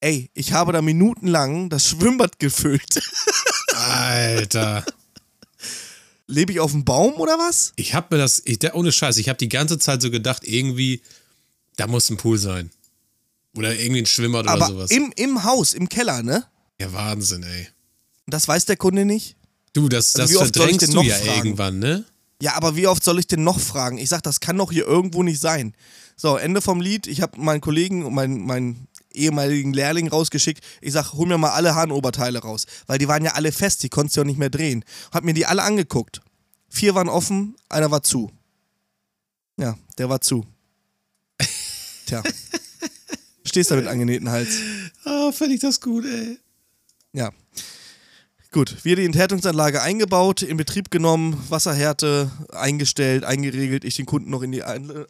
Ey, 0.00 0.30
ich 0.34 0.52
habe 0.52 0.72
da 0.72 0.80
minutenlang 0.82 1.70
das 1.70 1.88
Schwimmbad 1.88 2.38
gefüllt. 2.38 3.02
Alter. 3.74 4.84
Lebe 6.26 6.52
ich 6.52 6.60
auf 6.60 6.70
dem 6.72 6.84
Baum 6.84 7.14
oder 7.14 7.38
was? 7.38 7.72
Ich 7.76 7.94
habe 7.94 8.14
mir 8.16 8.22
das, 8.22 8.42
ich, 8.44 8.58
ohne 8.74 8.92
Scheiß, 8.92 9.18
ich 9.18 9.28
habe 9.28 9.36
die 9.38 9.48
ganze 9.48 9.78
Zeit 9.78 10.00
so 10.00 10.10
gedacht, 10.10 10.42
irgendwie, 10.44 11.02
da 11.76 11.86
muss 11.86 12.08
ein 12.10 12.16
Pool 12.16 12.38
sein. 12.38 12.70
Oder 13.56 13.78
irgendwie 13.78 14.02
ein 14.02 14.06
Schwimmbad 14.06 14.44
oder 14.44 14.52
Aber 14.52 14.66
sowas. 14.66 14.90
im, 14.90 15.12
im 15.16 15.44
Haus, 15.44 15.74
im 15.74 15.88
Keller, 15.88 16.22
ne? 16.22 16.44
ja, 16.80 16.92
Wahnsinn, 16.92 17.42
ey. 17.44 17.68
Das 18.26 18.48
weiß 18.48 18.64
der 18.64 18.76
Kunde 18.76 19.04
nicht. 19.04 19.36
Du, 19.74 19.88
das, 19.88 20.16
Also 20.16 20.40
das 20.40 20.50
verdrängst 20.50 20.92
du 20.94 21.02
ja 21.02 21.14
fragen? 21.16 21.36
irgendwann, 21.36 21.78
ne? 21.78 22.04
Ja, 22.42 22.54
aber 22.56 22.74
wie 22.76 22.86
oft 22.86 23.04
soll 23.04 23.18
ich 23.18 23.26
denn 23.26 23.44
noch 23.44 23.60
fragen? 23.60 23.98
Ich 23.98 24.08
sag, 24.08 24.22
das 24.22 24.40
kann 24.40 24.58
doch 24.58 24.72
hier 24.72 24.86
irgendwo 24.86 25.22
nicht 25.22 25.40
sein. 25.40 25.74
So, 26.16 26.36
Ende 26.36 26.60
vom 26.62 26.80
Lied. 26.80 27.06
Ich 27.06 27.20
habe 27.20 27.40
meinen 27.40 27.60
Kollegen 27.60 28.04
und 28.04 28.14
meinen, 28.14 28.44
meinen 28.44 28.88
ehemaligen 29.14 29.72
Lehrling 29.72 30.08
rausgeschickt. 30.08 30.64
Ich 30.80 30.92
sag, 30.92 31.12
hol 31.12 31.26
mir 31.26 31.38
mal 31.38 31.50
alle 31.50 31.74
Harnoberteile 31.74 32.40
raus. 32.40 32.66
Weil 32.86 32.98
die 32.98 33.08
waren 33.08 33.24
ja 33.24 33.32
alle 33.32 33.52
fest, 33.52 33.82
die 33.82 33.88
konntest 33.88 34.16
du 34.16 34.20
ja 34.20 34.24
nicht 34.24 34.38
mehr 34.38 34.50
drehen. 34.50 34.84
Hab 35.12 35.24
mir 35.24 35.34
die 35.34 35.46
alle 35.46 35.62
angeguckt. 35.62 36.20
Vier 36.68 36.94
waren 36.94 37.08
offen, 37.08 37.54
einer 37.68 37.90
war 37.90 38.02
zu. 38.02 38.30
Ja, 39.56 39.78
der 39.98 40.08
war 40.08 40.20
zu. 40.20 40.44
Tja. 42.06 42.22
Stehst 43.44 43.70
da 43.70 43.76
mit 43.76 43.86
angenähten 43.86 44.30
Hals. 44.30 44.58
Ah, 45.04 45.30
fände 45.30 45.54
ich 45.54 45.60
das 45.60 45.80
gut, 45.80 46.04
ey. 46.04 46.38
Ja. 47.12 47.30
Gut, 48.50 48.84
wir 48.84 48.96
die 48.96 49.04
Enthärtungsanlage 49.04 49.82
eingebaut, 49.82 50.42
in 50.42 50.56
Betrieb 50.56 50.90
genommen, 50.90 51.42
Wasserhärte 51.48 52.30
eingestellt, 52.52 53.24
eingeregelt, 53.24 53.84
ich 53.84 53.96
den 53.96 54.06
Kunden 54.06 54.30
noch 54.30 54.42
in 54.42 54.52
die, 54.52 54.62
Anla- 54.64 55.06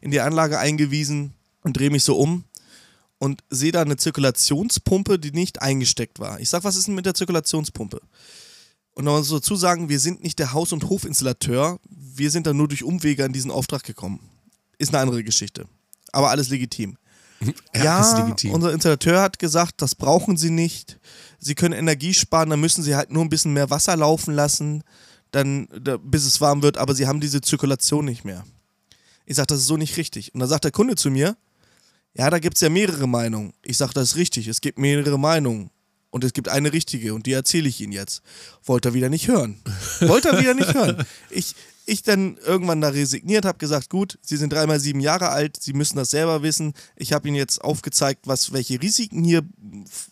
in 0.00 0.10
die 0.10 0.20
Anlage 0.20 0.58
eingewiesen 0.58 1.34
und 1.62 1.76
drehe 1.76 1.90
mich 1.90 2.02
so 2.02 2.16
um 2.18 2.44
und 3.22 3.44
sehe 3.50 3.70
da 3.70 3.82
eine 3.82 3.96
Zirkulationspumpe, 3.96 5.16
die 5.16 5.30
nicht 5.30 5.62
eingesteckt 5.62 6.18
war. 6.18 6.40
Ich 6.40 6.50
sag, 6.50 6.64
was 6.64 6.74
ist 6.74 6.88
denn 6.88 6.96
mit 6.96 7.06
der 7.06 7.14
Zirkulationspumpe? 7.14 8.00
Und 8.94 9.04
noch 9.04 9.22
so 9.22 9.36
dazu 9.36 9.54
sagen, 9.54 9.88
wir 9.88 10.00
sind 10.00 10.24
nicht 10.24 10.40
der 10.40 10.52
Haus- 10.52 10.72
und 10.72 10.90
Hofinstallateur, 10.90 11.78
wir 11.88 12.32
sind 12.32 12.48
da 12.48 12.52
nur 12.52 12.66
durch 12.66 12.82
Umwege 12.82 13.24
an 13.24 13.32
diesen 13.32 13.52
Auftrag 13.52 13.84
gekommen. 13.84 14.18
Ist 14.76 14.88
eine 14.92 14.98
andere 14.98 15.22
Geschichte. 15.22 15.66
Aber 16.10 16.30
alles 16.30 16.48
legitim. 16.48 16.96
Ja, 17.76 18.00
ist 18.00 18.18
legitim. 18.18 18.54
unser 18.54 18.72
Installateur 18.72 19.20
hat 19.20 19.38
gesagt, 19.38 19.82
das 19.82 19.94
brauchen 19.94 20.36
sie 20.36 20.50
nicht. 20.50 20.98
Sie 21.38 21.54
können 21.54 21.74
Energie 21.74 22.14
sparen, 22.14 22.50
dann 22.50 22.60
müssen 22.60 22.82
sie 22.82 22.96
halt 22.96 23.12
nur 23.12 23.24
ein 23.24 23.30
bisschen 23.30 23.52
mehr 23.52 23.70
Wasser 23.70 23.96
laufen 23.96 24.34
lassen, 24.34 24.82
dann, 25.30 25.68
da, 25.80 25.96
bis 25.96 26.26
es 26.26 26.40
warm 26.40 26.62
wird, 26.62 26.76
aber 26.76 26.96
sie 26.96 27.06
haben 27.06 27.20
diese 27.20 27.40
Zirkulation 27.40 28.04
nicht 28.04 28.24
mehr. 28.24 28.44
Ich 29.26 29.36
sage, 29.36 29.46
das 29.46 29.60
ist 29.60 29.66
so 29.68 29.76
nicht 29.76 29.96
richtig. 29.96 30.34
Und 30.34 30.40
dann 30.40 30.48
sagt 30.48 30.64
der 30.64 30.72
Kunde 30.72 30.96
zu 30.96 31.08
mir, 31.08 31.36
ja, 32.14 32.28
da 32.30 32.38
gibt 32.38 32.56
es 32.56 32.60
ja 32.60 32.68
mehrere 32.68 33.06
Meinungen. 33.06 33.52
Ich 33.62 33.76
sage, 33.76 33.94
das 33.94 34.10
ist 34.10 34.16
richtig, 34.16 34.48
es 34.48 34.60
gibt 34.60 34.78
mehrere 34.78 35.18
Meinungen. 35.18 35.70
Und 36.10 36.24
es 36.24 36.34
gibt 36.34 36.50
eine 36.50 36.74
richtige 36.74 37.14
und 37.14 37.24
die 37.24 37.32
erzähle 37.32 37.70
ich 37.70 37.80
Ihnen 37.80 37.92
jetzt. 37.92 38.20
Wollte 38.64 38.90
er 38.90 38.94
wieder 38.94 39.08
nicht 39.08 39.28
hören. 39.28 39.62
Wollte 40.00 40.28
er 40.28 40.38
wieder 40.38 40.54
nicht 40.54 40.74
hören. 40.74 41.06
Ich, 41.30 41.54
ich 41.86 42.02
dann 42.02 42.36
irgendwann 42.36 42.82
da 42.82 42.88
resigniert, 42.88 43.46
habe 43.46 43.56
gesagt, 43.56 43.88
gut, 43.88 44.18
Sie 44.20 44.36
sind 44.36 44.52
dreimal 44.52 44.78
sieben 44.78 45.00
Jahre 45.00 45.30
alt, 45.30 45.56
Sie 45.58 45.72
müssen 45.72 45.96
das 45.96 46.10
selber 46.10 46.42
wissen. 46.42 46.74
Ich 46.96 47.14
habe 47.14 47.26
Ihnen 47.26 47.38
jetzt 47.38 47.62
aufgezeigt, 47.62 48.26
was, 48.26 48.52
welche 48.52 48.80
Risiken 48.80 49.24
hier 49.24 49.42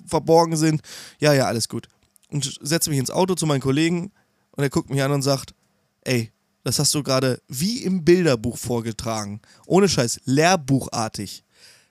verborgen 0.07 0.57
sind. 0.57 0.81
Ja, 1.19 1.35
ja, 1.35 1.47
alles 1.47 1.69
gut. 1.69 1.89
Und 2.31 2.59
setze 2.63 2.89
mich 2.89 2.99
ins 2.99 3.11
Auto 3.11 3.35
zu 3.35 3.45
meinen 3.45 3.61
Kollegen 3.61 4.11
und 4.53 4.65
er 4.65 4.71
guckt 4.71 4.89
mich 4.89 5.03
an 5.03 5.13
und 5.13 5.21
sagt, 5.21 5.55
ey, 6.01 6.33
das 6.65 6.79
hast 6.79 6.95
du 6.95 7.03
gerade 7.03 7.43
wie 7.47 7.83
im 7.83 8.05
Bilderbuch 8.05 8.57
vorgetragen. 8.57 9.41
Ohne 9.67 9.89
Scheiß, 9.89 10.21
lehrbuchartig. 10.25 11.45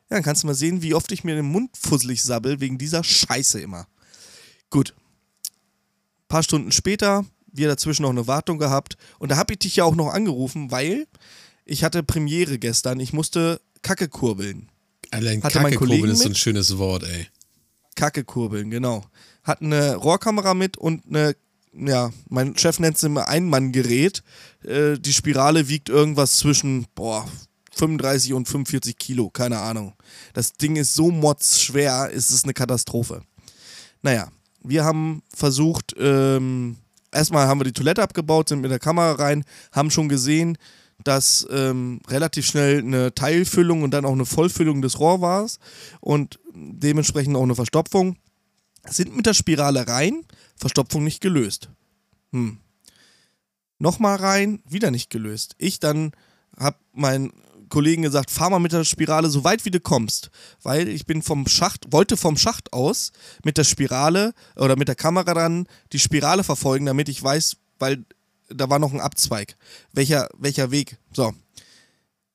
Ja, 0.09 0.17
dann 0.17 0.23
kannst 0.23 0.43
du 0.43 0.47
mal 0.47 0.55
sehen, 0.55 0.81
wie 0.81 0.95
oft 0.95 1.11
ich 1.11 1.23
mir 1.23 1.35
den 1.35 1.45
Mund 1.45 1.71
fusselig 1.77 2.23
sabbel 2.23 2.59
wegen 2.59 2.77
dieser 2.77 3.03
Scheiße 3.03 3.59
immer. 3.59 3.87
Gut. 4.69 4.95
paar 6.27 6.43
Stunden 6.43 6.71
später, 6.71 7.25
wir 7.51 7.67
dazwischen 7.67 8.03
noch 8.03 8.09
eine 8.09 8.27
Wartung 8.27 8.57
gehabt. 8.57 8.97
Und 9.19 9.31
da 9.31 9.37
habe 9.37 9.53
ich 9.53 9.59
dich 9.59 9.75
ja 9.77 9.83
auch 9.83 9.95
noch 9.95 10.09
angerufen, 10.09 10.71
weil 10.71 11.07
ich 11.65 11.83
hatte 11.83 12.03
Premiere 12.03 12.57
gestern. 12.57 12.99
Ich 12.99 13.13
musste 13.13 13.61
Kacke 13.81 14.07
kurbeln. 14.09 14.69
Allein 15.11 15.43
Hatte 15.43 15.59
mein 15.59 15.73
Kackekurbeln 15.73 16.01
Kollegen 16.01 16.13
ist 16.13 16.23
so 16.23 16.29
ein 16.29 16.35
schönes 16.35 16.77
Wort, 16.77 17.03
ey. 17.03 17.27
Kacke 17.95 18.23
kurbeln, 18.23 18.69
genau. 18.69 19.05
Hat 19.43 19.61
eine 19.61 19.95
Rohrkamera 19.95 20.53
mit 20.53 20.77
und 20.77 21.05
eine, 21.07 21.35
ja, 21.73 22.11
mein 22.29 22.57
Chef 22.57 22.79
nennt 22.79 22.97
es 22.97 23.03
immer 23.03 23.27
Einmanngerät. 23.27 24.23
Äh, 24.63 24.97
die 24.97 25.13
Spirale 25.13 25.67
wiegt 25.67 25.89
irgendwas 25.89 26.37
zwischen, 26.37 26.85
boah, 26.95 27.27
35 27.79 28.33
und 28.33 28.47
45 28.47 28.97
Kilo, 28.97 29.29
keine 29.29 29.59
Ahnung. 29.59 29.93
Das 30.33 30.53
Ding 30.53 30.75
ist 30.75 30.93
so 30.93 31.11
motzschwer, 31.11 32.09
es 32.13 32.29
ist 32.29 32.43
eine 32.43 32.53
Katastrophe. 32.53 33.21
Naja, 34.01 34.29
wir 34.63 34.83
haben 34.83 35.23
versucht, 35.33 35.95
ähm, 35.97 36.77
erstmal 37.11 37.47
haben 37.47 37.59
wir 37.59 37.65
die 37.65 37.73
Toilette 37.73 38.03
abgebaut, 38.03 38.49
sind 38.49 38.61
mit 38.61 38.71
der 38.71 38.79
Kamera 38.79 39.13
rein, 39.13 39.43
haben 39.71 39.91
schon 39.91 40.09
gesehen, 40.09 40.57
dass 41.03 41.47
ähm, 41.49 42.01
relativ 42.07 42.45
schnell 42.45 42.79
eine 42.79 43.13
Teilfüllung 43.15 43.83
und 43.83 43.91
dann 43.91 44.05
auch 44.05 44.13
eine 44.13 44.25
Vollfüllung 44.25 44.81
des 44.81 44.99
Rohr 44.99 45.21
war 45.21 45.47
und 46.01 46.39
dementsprechend 46.53 47.35
auch 47.37 47.43
eine 47.43 47.55
Verstopfung. 47.55 48.17
Sind 48.85 49.15
mit 49.15 49.25
der 49.25 49.33
Spirale 49.33 49.87
rein, 49.87 50.25
Verstopfung 50.55 51.03
nicht 51.03 51.21
gelöst. 51.21 51.69
Hm. 52.31 52.57
Nochmal 53.77 54.17
rein, 54.17 54.61
wieder 54.67 54.91
nicht 54.91 55.09
gelöst. 55.09 55.55
Ich 55.57 55.79
dann 55.79 56.11
hab 56.57 56.79
meinen 56.91 57.31
Kollegen 57.69 58.01
gesagt, 58.01 58.31
fahr 58.31 58.49
mal 58.49 58.59
mit 58.59 58.71
der 58.71 58.83
Spirale 58.83 59.29
so 59.29 59.43
weit 59.43 59.65
wie 59.65 59.71
du 59.71 59.79
kommst, 59.79 60.29
weil 60.63 60.87
ich 60.87 61.05
bin 61.05 61.21
vom 61.21 61.47
Schacht, 61.47 61.91
wollte 61.91 62.17
vom 62.17 62.37
Schacht 62.37 62.73
aus 62.73 63.11
mit 63.43 63.57
der 63.57 63.63
Spirale 63.63 64.33
oder 64.55 64.75
mit 64.75 64.87
der 64.87 64.95
Kamera 64.95 65.33
dann 65.33 65.67
die 65.93 65.99
Spirale 65.99 66.43
verfolgen, 66.43 66.85
damit 66.85 67.09
ich 67.09 67.21
weiß, 67.23 67.57
weil 67.79 68.03
da 68.49 68.69
war 68.69 68.79
noch 68.79 68.93
ein 68.93 68.99
Abzweig. 68.99 69.55
Welcher, 69.93 70.27
welcher 70.37 70.71
Weg? 70.71 70.97
So. 71.13 71.33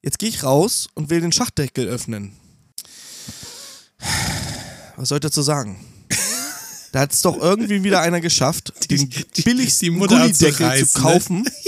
Jetzt 0.03 0.19
gehe 0.19 0.29
ich 0.29 0.43
raus 0.45 0.89
und 0.95 1.11
will 1.11 1.21
den 1.21 1.33
Schachtdeckel 1.33 1.87
öffnen. 1.89 2.37
Was 4.97 5.09
soll 5.09 5.17
ich 5.17 5.23
dazu 5.23 5.43
sagen? 5.43 5.85
Da 6.93 7.01
hat 7.01 7.13
es 7.13 7.23
doch 7.23 7.37
irgendwie 7.37 7.83
wieder 7.83 8.01
einer 8.01 8.21
geschafft, 8.21 8.73
den 8.91 9.11
die- 9.11 9.43
billigsten 9.43 9.87
die 9.87 9.91
Mutter 9.91 10.19
Gullideckel 10.21 10.87
zu 10.87 10.99
ne? 10.99 11.03
kaufen. 11.05 11.49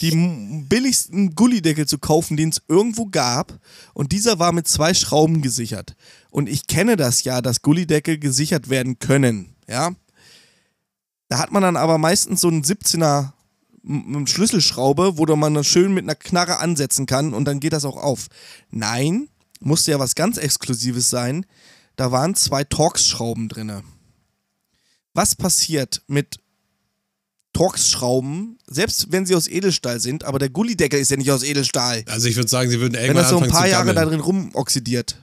Die 0.00 0.64
billigsten 0.68 1.34
Gullideckel 1.34 1.86
zu 1.86 1.98
kaufen, 1.98 2.36
den 2.36 2.48
es 2.50 2.62
irgendwo 2.68 3.06
gab. 3.06 3.60
Und 3.92 4.12
dieser 4.12 4.38
war 4.38 4.52
mit 4.52 4.66
zwei 4.66 4.94
Schrauben 4.94 5.42
gesichert. 5.42 5.94
Und 6.30 6.48
ich 6.48 6.66
kenne 6.66 6.96
das 6.96 7.24
ja, 7.24 7.42
dass 7.42 7.62
Gullideckel 7.62 8.18
gesichert 8.18 8.70
werden 8.70 8.98
können. 8.98 9.54
Ja. 9.68 9.90
Da 11.28 11.38
hat 11.38 11.52
man 11.52 11.62
dann 11.62 11.76
aber 11.76 11.98
meistens 11.98 12.40
so 12.40 12.48
einen 12.48 12.62
17er 12.64 13.32
m- 13.84 14.14
m- 14.14 14.26
Schlüsselschraube, 14.26 15.18
wo 15.18 15.24
man 15.36 15.54
dann 15.54 15.64
schön 15.64 15.92
mit 15.92 16.04
einer 16.04 16.14
Knarre 16.14 16.58
ansetzen 16.58 17.06
kann 17.06 17.34
und 17.34 17.44
dann 17.44 17.60
geht 17.60 17.72
das 17.72 17.84
auch 17.84 17.96
auf. 17.96 18.28
Nein, 18.70 19.28
musste 19.60 19.90
ja 19.92 19.98
was 19.98 20.14
ganz 20.14 20.38
Exklusives 20.38 21.10
sein. 21.10 21.46
Da 21.96 22.10
waren 22.10 22.34
zwei 22.34 22.64
Torx-Schrauben 22.64 23.48
drinne. 23.48 23.82
Was 25.12 25.34
passiert 25.34 26.02
mit 26.06 26.40
Torx-Schrauben, 27.52 28.58
selbst 28.66 29.10
wenn 29.10 29.26
sie 29.26 29.34
aus 29.34 29.48
Edelstahl 29.48 30.00
sind, 30.00 30.24
aber 30.24 30.38
der 30.38 30.50
Gullideckel 30.50 31.00
ist 31.00 31.10
ja 31.10 31.16
nicht 31.16 31.30
aus 31.30 31.42
Edelstahl. 31.42 32.04
Also 32.06 32.28
ich 32.28 32.36
würde 32.36 32.48
sagen, 32.48 32.70
sie 32.70 32.80
würden 32.80 32.94
Wenn 32.94 33.02
irgendwann 33.02 33.22
das 33.22 33.30
so 33.30 33.38
ein 33.40 33.50
paar 33.50 33.66
Jahre 33.68 33.92
da 33.92 34.04
drin 34.04 34.20
rumoxidiert. 34.20 35.16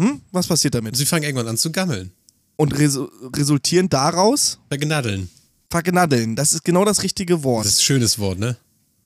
Hm? 0.00 0.20
Was 0.32 0.46
passiert 0.46 0.74
damit? 0.74 0.96
Sie 0.96 1.06
fangen 1.06 1.24
irgendwann 1.24 1.48
an 1.48 1.56
zu 1.56 1.70
gammeln. 1.70 2.12
Und 2.56 2.78
resu 2.78 3.08
resultieren 3.34 3.88
daraus 3.88 4.58
Vergnaddeln. 4.68 5.30
vergnaddeln. 5.70 6.36
Das 6.36 6.52
ist 6.52 6.64
genau 6.64 6.84
das 6.84 7.02
richtige 7.02 7.42
Wort. 7.44 7.64
Das 7.64 7.74
ist 7.74 7.78
ein 7.80 7.84
schönes 7.84 8.18
Wort, 8.18 8.38
ne? 8.38 8.56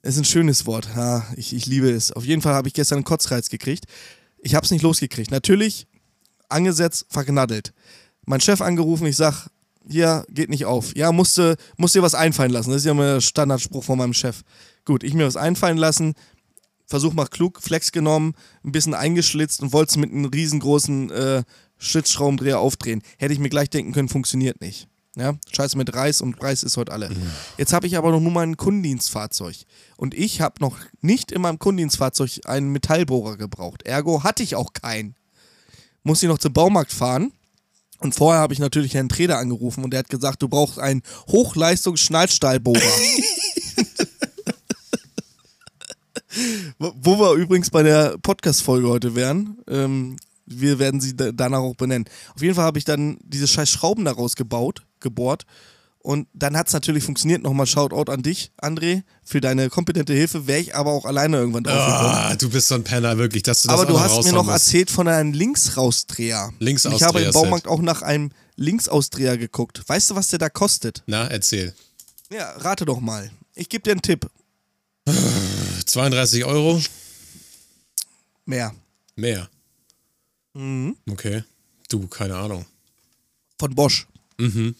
Das 0.03 0.15
ist 0.15 0.21
ein 0.21 0.25
schönes 0.25 0.67
Wort. 0.67 0.89
Ja, 0.97 1.27
ich, 1.37 1.55
ich 1.55 1.67
liebe 1.67 1.91
es. 1.91 2.13
Auf 2.13 2.25
jeden 2.25 2.43
Fall 2.43 2.55
habe 2.55 2.69
ich 2.69 2.75
gestern 2.75 2.99
einen 2.99 3.05
Kotzreiz 3.05 3.49
gekriegt. 3.49 3.85
Ich 4.39 4.55
habe 4.55 4.65
es 4.65 4.71
nicht 4.71 4.83
losgekriegt. 4.83 5.31
Natürlich 5.31 5.87
angesetzt, 6.49 7.07
verknaddelt. 7.09 7.73
Mein 8.25 8.41
Chef 8.41 8.61
angerufen, 8.61 9.07
ich 9.07 9.17
sag, 9.17 9.49
hier 9.89 10.25
geht 10.29 10.51
nicht 10.51 10.65
auf. 10.65 10.97
Ja, 10.97 11.13
musste, 11.13 11.57
musste 11.77 11.99
dir 11.99 12.03
was 12.03 12.15
einfallen 12.15 12.51
lassen. 12.51 12.71
Das 12.71 12.79
ist 12.79 12.87
ja 12.87 12.93
immer 12.93 13.15
der 13.15 13.21
Standardspruch 13.21 13.85
von 13.85 13.99
meinem 13.99 14.15
Chef. 14.15 14.43
Gut, 14.85 15.03
ich 15.03 15.15
mir 15.15 15.27
was 15.27 15.37
einfallen 15.37 15.79
lassen, 15.79 16.15
Versuch 16.87 17.13
mal 17.13 17.27
klug, 17.27 17.61
Flex 17.61 17.91
genommen, 17.91 18.35
ein 18.65 18.71
bisschen 18.71 18.95
eingeschlitzt 18.95 19.61
und 19.61 19.73
wollte 19.73 19.91
es 19.91 19.97
mit 19.97 20.13
einem 20.13 20.27
riesengroßen 20.27 21.11
äh, 21.11 21.43
Schlitzschraubendreher 21.79 22.61
aufdrehen. 22.61 23.03
Hätte 23.19 23.33
ich 23.33 23.41
mir 23.41 23.49
gleich 23.49 23.71
denken 23.71 23.93
können, 23.93 24.09
funktioniert 24.09 24.61
nicht. 24.61 24.89
Ja, 25.17 25.35
scheiße 25.51 25.79
mit 25.79 25.95
Reis 25.95 26.21
und 26.21 26.41
Reis 26.43 26.63
ist 26.63 26.77
heute 26.77 26.93
alle. 26.93 27.11
Jetzt 27.57 27.73
habe 27.73 27.87
ich 27.87 27.97
aber 27.97 28.11
noch 28.11 28.21
nur 28.21 28.31
mein 28.31 28.59
Kundendienstfahrzeug. 28.59 29.57
Und 29.97 30.13
ich 30.13 30.43
habe 30.43 30.57
noch 30.61 30.77
nicht 31.01 31.33
in 31.33 31.41
meinem 31.41 31.59
Kundendienstfahrzeug 31.59 32.41
einen 32.45 32.71
Metallbohrer 32.71 33.39
gebraucht. 33.39 33.83
Ergo 33.85 34.25
hatte 34.25 34.43
ich 34.43 34.57
auch 34.57 34.75
keinen. 34.75 35.17
Muss 36.03 36.23
ich 36.23 36.29
noch 36.29 36.39
zum 36.39 36.53
Baumarkt 36.53 36.93
fahren. 36.93 37.33
Und 37.99 38.15
vorher 38.15 38.41
habe 38.41 38.53
ich 38.53 38.59
natürlich 38.59 38.95
Herrn 38.95 39.09
Treder 39.09 39.39
angerufen 39.39 39.85
und 39.85 39.91
der 39.91 40.01
hat 40.01 40.11
gesagt, 40.11 40.43
du 40.43 40.49
brauchst 40.49 40.79
einen 40.79 41.03
Hochleistungs-Schneidstahlbohrer. 41.29 42.81
Wo 46.79 47.19
wir 47.19 47.33
übrigens 47.35 47.71
bei 47.71 47.83
der 47.83 48.19
Podcast-Folge 48.19 48.89
heute 48.89 49.15
wären. 49.15 49.57
Ähm, 49.69 50.17
wir 50.45 50.79
werden 50.79 51.01
sie 51.01 51.17
da- 51.17 51.33
danach 51.33 51.61
auch 51.61 51.75
benennen. 51.75 52.05
Auf 52.35 52.43
jeden 52.43 52.55
Fall 52.55 52.65
habe 52.65 52.79
ich 52.79 52.85
dann 52.85 53.19
diese 53.23 53.49
scheiß 53.49 53.71
Schrauben 53.71 54.05
daraus 54.05 54.37
gebaut, 54.37 54.83
gebohrt. 55.01 55.47
Und 56.07 56.29
dann 56.35 56.57
hat 56.57 56.69
es 56.69 56.73
natürlich 56.73 57.03
funktioniert. 57.03 57.43
Nochmal 57.43 57.67
Shoutout 57.67 58.13
an 58.13 58.23
dich, 58.23 58.53
André, 58.63 59.03
für 59.25 59.41
deine 59.41 59.69
kompetente 59.69 60.13
Hilfe. 60.13 60.47
Wäre 60.47 60.61
ich 60.61 60.77
aber 60.77 60.93
auch 60.93 61.05
alleine 61.05 61.37
irgendwann 61.39 61.65
drauf 61.65 61.85
gekommen. 61.85 62.15
Ah, 62.15 62.37
du 62.37 62.49
bist 62.49 62.69
so 62.69 62.77
ein 62.77 62.85
Penner, 62.85 63.19
wirklich, 63.19 63.43
dass 63.43 63.63
du 63.63 63.69
das 63.69 63.75
aber 63.81 63.87
du 63.87 63.99
hast 63.99 64.23
mir 64.23 64.33
noch 64.33 64.47
erzählt 64.47 64.89
von 64.89 65.09
einem 65.09 65.33
Linksausdreher. 65.33 66.53
Linksausdreher 66.61 66.97
Ich 66.97 67.03
habe 67.03 67.21
im. 67.23 67.33
Baumarkt 67.33 67.67
auch 67.67 67.83
nach 67.83 68.03
einem 68.03 68.31
Linksausdreher 68.55 69.37
geguckt. 69.37 69.83
Weißt 69.85 70.11
du, 70.11 70.15
was 70.15 70.29
der 70.29 70.39
da 70.39 70.49
kostet? 70.49 71.03
Na, 71.07 71.27
erzähl. 71.27 71.75
Ja, 72.31 72.53
rate 72.53 72.85
doch 72.85 73.01
mal. 73.01 73.33
Ich 73.57 73.69
gebe 73.69 73.83
dir 73.83 73.91
einen 73.91 74.03
Tipp. 74.03 74.31
32 75.87 76.45
Euro? 76.45 76.81
Mehr. 78.45 78.73
Mehr. 79.17 79.49
Mhm. 80.55 80.97
Okay. 81.11 81.43
Du, 81.89 82.07
keine 82.07 82.37
Ahnung. 82.37 82.65
Von 83.59 83.75
Bosch. 83.75 84.07
Mhm. 84.39 84.77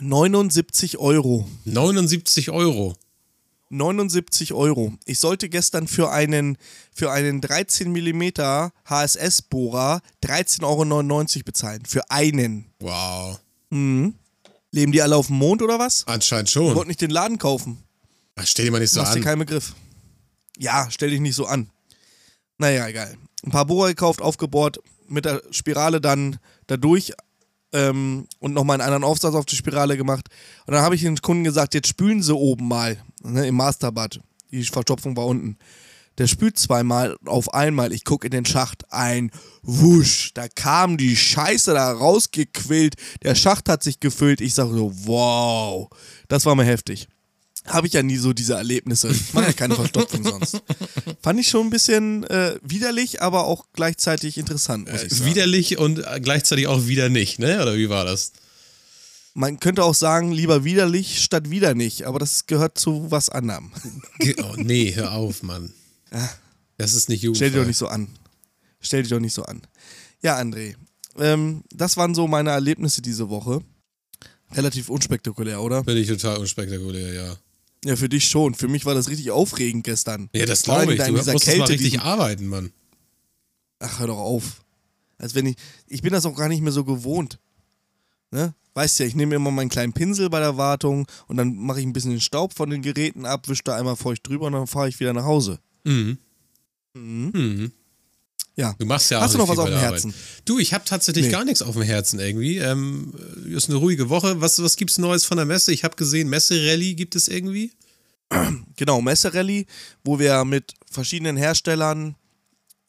79 0.00 0.98
Euro. 0.98 1.48
79 1.64 2.50
Euro. 2.50 2.94
79 3.70 4.52
Euro. 4.52 4.92
Ich 5.06 5.18
sollte 5.18 5.48
gestern 5.48 5.88
für 5.88 6.10
einen, 6.10 6.58
für 6.94 7.10
einen 7.10 7.40
13 7.40 7.90
mm 7.90 8.22
HSS-Bohrer 8.84 10.02
13,99 10.22 10.62
Euro 10.64 11.44
bezahlen. 11.44 11.84
Für 11.86 12.10
einen. 12.10 12.66
Wow. 12.80 13.40
Mhm. 13.70 14.14
Leben 14.70 14.92
die 14.92 15.00
alle 15.02 15.16
auf 15.16 15.28
dem 15.28 15.36
Mond 15.36 15.62
oder 15.62 15.78
was? 15.78 16.06
Anscheinend 16.06 16.48
Ich 16.48 16.52
schon. 16.52 16.74
wollte 16.74 16.88
nicht 16.88 17.00
den 17.00 17.10
Laden 17.10 17.38
kaufen. 17.38 17.82
Ach, 18.36 18.46
stell 18.46 18.66
dir 18.66 18.70
mal 18.72 18.80
nicht 18.80 18.90
so 18.92 19.00
Machst 19.00 19.14
dir 19.14 19.18
an. 19.20 19.24
keinen 19.24 19.38
Begriff. 19.40 19.74
Ja, 20.58 20.88
stell 20.90 21.10
dich 21.10 21.20
nicht 21.20 21.34
so 21.34 21.46
an. 21.46 21.70
Naja, 22.58 22.86
egal. 22.88 23.16
Ein 23.44 23.50
paar 23.50 23.66
Bohrer 23.66 23.88
gekauft, 23.88 24.20
aufgebohrt, 24.22 24.78
mit 25.08 25.24
der 25.24 25.42
Spirale 25.50 26.00
dann 26.00 26.38
dadurch 26.66 27.12
ähm, 27.72 28.26
und 28.38 28.54
nochmal 28.54 28.80
einen 28.80 28.86
anderen 28.86 29.04
Aufsatz 29.04 29.34
auf 29.34 29.46
die 29.46 29.56
Spirale 29.56 29.96
gemacht. 29.96 30.28
Und 30.66 30.74
dann 30.74 30.82
habe 30.82 30.94
ich 30.94 31.02
den 31.02 31.16
Kunden 31.20 31.44
gesagt, 31.44 31.74
jetzt 31.74 31.88
spülen 31.88 32.22
sie 32.22 32.34
oben 32.34 32.68
mal, 32.68 32.98
ne, 33.22 33.46
im 33.46 33.54
Masterbad. 33.54 34.20
Die 34.50 34.64
Verstopfung 34.64 35.16
war 35.16 35.26
unten. 35.26 35.56
Der 36.18 36.26
spült 36.26 36.58
zweimal 36.58 37.16
auf 37.24 37.54
einmal. 37.54 37.92
Ich 37.92 38.04
gucke 38.04 38.26
in 38.26 38.32
den 38.32 38.44
Schacht. 38.44 38.92
Ein 38.92 39.30
Wusch. 39.62 40.32
Da 40.34 40.46
kam 40.48 40.98
die 40.98 41.16
Scheiße 41.16 41.72
da 41.72 41.90
rausgequillt. 41.90 42.96
Der 43.22 43.34
Schacht 43.34 43.68
hat 43.70 43.82
sich 43.82 43.98
gefüllt. 43.98 44.42
Ich 44.42 44.54
sage 44.54 44.74
so, 44.74 44.92
wow. 45.06 45.88
Das 46.28 46.44
war 46.44 46.54
mir 46.54 46.64
heftig. 46.64 47.08
Habe 47.66 47.86
ich 47.86 47.92
ja 47.92 48.02
nie 48.02 48.16
so 48.16 48.32
diese 48.32 48.54
Erlebnisse. 48.54 49.08
Ich 49.08 49.32
mache 49.34 49.46
ja 49.46 49.52
keine 49.52 49.76
Verstopfung 49.76 50.24
sonst. 50.24 50.60
Fand 51.22 51.38
ich 51.38 51.48
schon 51.48 51.68
ein 51.68 51.70
bisschen 51.70 52.24
äh, 52.24 52.56
widerlich, 52.62 53.22
aber 53.22 53.44
auch 53.46 53.66
gleichzeitig 53.72 54.36
interessant, 54.36 54.90
muss 54.90 55.04
ich 55.04 55.12
sagen. 55.12 55.30
Widerlich 55.30 55.78
und 55.78 56.00
äh, 56.00 56.20
gleichzeitig 56.20 56.66
auch 56.66 56.86
wieder 56.86 57.08
nicht, 57.08 57.38
ne? 57.38 57.62
Oder 57.62 57.76
wie 57.76 57.88
war 57.88 58.04
das? 58.04 58.32
Man 59.34 59.60
könnte 59.60 59.84
auch 59.84 59.94
sagen, 59.94 60.32
lieber 60.32 60.64
widerlich 60.64 61.22
statt 61.22 61.50
wieder 61.50 61.74
nicht, 61.74 62.02
aber 62.04 62.18
das 62.18 62.46
gehört 62.46 62.78
zu 62.78 63.10
was 63.10 63.28
anderem. 63.28 63.70
Oh, 64.42 64.54
nee, 64.56 64.92
hör 64.94 65.12
auf, 65.12 65.42
Mann. 65.42 65.72
Das 66.78 66.94
ist 66.94 67.08
nicht 67.08 67.20
Stell 67.20 67.26
jugendfrei. 67.28 67.48
dich 67.50 67.56
doch 67.60 67.66
nicht 67.66 67.76
so 67.76 67.86
an. 67.86 68.08
Stell 68.80 69.02
dich 69.02 69.10
doch 69.10 69.20
nicht 69.20 69.34
so 69.34 69.44
an. 69.44 69.62
Ja, 70.20 70.36
André. 70.36 70.74
Ähm, 71.16 71.62
das 71.72 71.96
waren 71.96 72.14
so 72.14 72.26
meine 72.26 72.50
Erlebnisse 72.50 73.02
diese 73.02 73.28
Woche. 73.28 73.62
Relativ 74.52 74.88
unspektakulär, 74.88 75.62
oder? 75.62 75.84
Bin 75.84 75.96
ich 75.96 76.08
total 76.08 76.38
unspektakulär, 76.38 77.12
ja. 77.12 77.36
Ja, 77.84 77.96
für 77.96 78.08
dich 78.08 78.26
schon. 78.28 78.54
Für 78.54 78.68
mich 78.68 78.84
war 78.86 78.94
das 78.94 79.08
richtig 79.08 79.30
aufregend 79.30 79.84
gestern. 79.84 80.28
Ja, 80.32 80.46
das 80.46 80.62
glaube 80.62 80.94
ich. 80.94 81.02
Du 81.02 81.12
musstest 81.12 81.26
mal 81.34 81.40
Kälte, 81.40 81.72
richtig 81.72 81.90
diesen- 81.92 82.00
arbeiten, 82.00 82.46
Mann. 82.46 82.72
Ach, 83.80 83.98
hör 83.98 84.06
doch 84.06 84.18
auf. 84.18 84.62
Als 85.18 85.34
wenn 85.34 85.46
ich. 85.46 85.56
Ich 85.88 86.02
bin 86.02 86.12
das 86.12 86.24
auch 86.26 86.36
gar 86.36 86.48
nicht 86.48 86.62
mehr 86.62 86.72
so 86.72 86.84
gewohnt. 86.84 87.38
Ne? 88.30 88.54
Weißt 88.74 88.98
ja, 89.00 89.06
ich 89.06 89.14
nehme 89.14 89.34
immer 89.34 89.50
meinen 89.50 89.68
kleinen 89.68 89.92
Pinsel 89.92 90.30
bei 90.30 90.40
der 90.40 90.56
Wartung 90.56 91.06
und 91.26 91.36
dann 91.36 91.56
mache 91.56 91.80
ich 91.80 91.86
ein 91.86 91.92
bisschen 91.92 92.12
den 92.12 92.20
Staub 92.20 92.54
von 92.54 92.70
den 92.70 92.80
Geräten 92.82 93.26
ab, 93.26 93.48
wische 93.48 93.64
da 93.64 93.76
einmal 93.76 93.96
feucht 93.96 94.26
drüber 94.26 94.46
und 94.46 94.52
dann 94.54 94.66
fahre 94.66 94.88
ich 94.88 94.98
wieder 94.98 95.12
nach 95.12 95.24
Hause. 95.24 95.58
Mhm. 95.84 96.16
Mhm. 96.94 97.30
Mhm. 97.34 97.72
Ja. 98.56 98.74
Du 98.78 98.84
machst 98.84 99.10
ja 99.10 99.20
Hast 99.20 99.30
auch 99.30 99.32
du 99.32 99.38
noch 99.38 99.48
was 99.48 99.58
auf 99.58 99.68
dem 99.68 99.78
Herzen? 99.78 100.10
Arbeit. 100.10 100.42
Du, 100.44 100.58
ich 100.58 100.74
habe 100.74 100.84
tatsächlich 100.84 101.26
Nee. 101.26 101.32
gar 101.32 101.44
nichts 101.44 101.62
auf 101.62 101.74
dem 101.74 101.82
Herzen 101.82 102.20
irgendwie. 102.20 102.58
Ähm, 102.58 103.14
ist 103.46 103.68
eine 103.70 103.78
ruhige 103.78 104.10
Woche. 104.10 104.40
Was, 104.40 104.62
was 104.62 104.76
gibt's 104.76 104.98
Neues 104.98 105.24
von 105.24 105.38
der 105.38 105.46
Messe? 105.46 105.72
Ich 105.72 105.84
habe 105.84 105.96
gesehen, 105.96 106.28
Messe-Rallye 106.28 106.94
gibt 106.94 107.16
es 107.16 107.28
irgendwie. 107.28 107.72
Genau, 108.76 109.00
Messerally, 109.02 109.66
wo 110.04 110.18
wir 110.18 110.44
mit 110.44 110.72
verschiedenen 110.90 111.36
Herstellern 111.36 112.16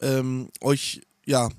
ähm, 0.02 0.50
euch, 0.62 1.02
ja, 1.26 1.50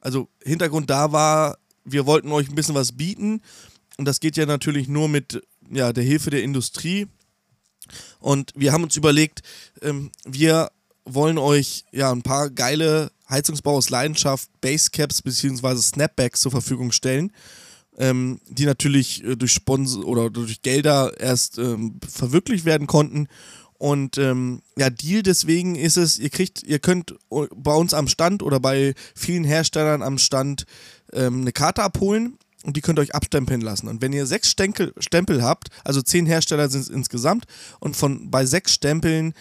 also 0.00 0.28
Hintergrund 0.42 0.90
da 0.90 1.12
war, 1.12 1.58
wir 1.84 2.06
wollten 2.06 2.30
euch 2.32 2.48
ein 2.48 2.54
bisschen 2.56 2.74
was 2.74 2.92
bieten 2.92 3.40
und 3.96 4.04
das 4.04 4.20
geht 4.20 4.36
ja 4.36 4.46
natürlich 4.46 4.88
nur 4.88 5.08
mit 5.08 5.40
ja, 5.70 5.92
der 5.92 6.04
Hilfe 6.04 6.30
der 6.30 6.42
Industrie 6.42 7.06
und 8.18 8.52
wir 8.56 8.72
haben 8.72 8.82
uns 8.82 8.96
überlegt, 8.96 9.42
ähm, 9.82 10.10
wir 10.24 10.70
wollen 11.04 11.38
euch 11.38 11.84
ja 11.92 12.10
ein 12.12 12.22
paar 12.22 12.50
geile 12.50 13.10
Heizungsbau 13.30 13.76
aus 13.76 13.90
Leidenschaft, 13.90 14.48
Basecaps 14.60 15.22
bzw. 15.22 15.76
Snapbacks 15.76 16.40
zur 16.40 16.50
Verfügung 16.50 16.92
stellen 16.92 17.32
ähm, 18.00 18.40
die 18.48 18.64
natürlich 18.64 19.22
äh, 19.24 19.36
durch 19.36 19.52
Sponsor 19.52 20.04
oder 20.04 20.30
durch 20.30 20.62
Gelder 20.62 21.12
erst 21.20 21.58
ähm, 21.58 22.00
verwirklicht 22.08 22.64
werden 22.64 22.86
konnten. 22.86 23.28
Und 23.78 24.18
ähm, 24.18 24.62
ja, 24.76 24.90
Deal 24.90 25.22
deswegen 25.22 25.74
ist 25.74 25.96
es, 25.96 26.18
ihr 26.18 26.30
kriegt, 26.30 26.62
ihr 26.62 26.78
könnt 26.80 27.14
bei 27.30 27.74
uns 27.74 27.94
am 27.94 28.08
Stand 28.08 28.42
oder 28.42 28.60
bei 28.60 28.94
vielen 29.14 29.44
Herstellern 29.44 30.02
am 30.02 30.18
Stand 30.18 30.64
ähm, 31.12 31.42
eine 31.42 31.52
Karte 31.52 31.82
abholen 31.82 32.36
und 32.64 32.76
die 32.76 32.82
könnt 32.82 32.98
ihr 32.98 33.02
euch 33.02 33.14
abstempeln 33.14 33.62
lassen. 33.62 33.88
Und 33.88 34.02
wenn 34.02 34.12
ihr 34.12 34.26
sechs 34.26 34.50
Stempel, 34.50 34.92
Stempel 34.98 35.42
habt, 35.42 35.68
also 35.82 36.02
zehn 36.02 36.26
Hersteller 36.26 36.68
sind 36.68 36.82
es 36.82 36.88
insgesamt, 36.88 37.46
und 37.80 37.96
von 37.96 38.30
bei 38.30 38.44
sechs 38.44 38.74
Stempeln 38.74 39.32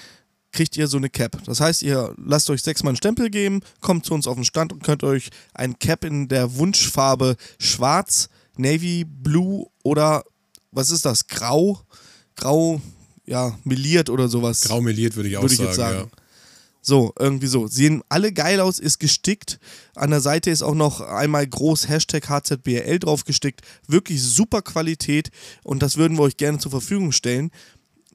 kriegt 0.52 0.78
ihr 0.78 0.88
so 0.88 0.98
eine 0.98 1.10
Cap. 1.10 1.44
Das 1.46 1.60
heißt, 1.60 1.84
ihr 1.84 2.14
lasst 2.18 2.50
euch 2.50 2.62
sechsmal 2.64 2.92
einen 2.92 2.98
Stempel 2.98 3.30
geben, 3.30 3.62
kommt 3.82 4.06
zu 4.06 4.14
uns 4.14 4.28
auf 4.28 4.36
den 4.36 4.46
Stand 4.46 4.74
und 4.74 4.84
könnt 4.84 5.04
euch 5.04 5.30
ein 5.54 5.78
Cap 5.80 6.04
in 6.04 6.28
der 6.28 6.56
Wunschfarbe 6.56 7.36
schwarz 7.60 8.30
Navy 8.58 9.06
Blue 9.06 9.68
oder 9.84 10.24
was 10.72 10.92
ist 10.92 11.06
das? 11.06 11.28
Grau? 11.28 11.82
Grau, 12.36 12.82
ja, 13.26 13.58
meliert 13.64 14.10
oder 14.10 14.28
sowas. 14.28 14.62
Grau 14.62 14.82
meliert 14.82 15.16
würde 15.16 15.30
ich 15.30 15.38
auch 15.38 15.44
Würde 15.44 15.54
ich 15.54 15.60
sagen, 15.60 15.70
jetzt 15.70 15.78
sagen. 15.78 16.10
ja. 16.12 16.20
So, 16.82 17.14
irgendwie 17.20 17.48
so. 17.48 17.68
Sehen 17.68 18.02
alle 18.10 18.32
geil 18.32 18.60
aus, 18.62 18.80
ist 18.80 19.00
gestickt. 19.00 19.60
An 19.96 20.12
der 20.12 20.22
Seite 20.22 20.50
ist 20.50 20.62
auch 20.64 20.76
noch 20.76 21.02
einmal 21.02 21.46
groß 21.46 21.90
Hashtag 21.90 22.30
HZBL 22.30 23.00
drauf 23.00 23.26
gestickt. 23.26 23.62
Wirklich 23.88 24.24
super 24.24 24.62
Qualität 24.62 25.30
und 25.64 25.84
das 25.84 25.98
würden 25.98 26.18
wir 26.18 26.24
euch 26.24 26.38
gerne 26.38 26.58
zur 26.58 26.72
Verfügung 26.72 27.12
stellen. 27.12 27.52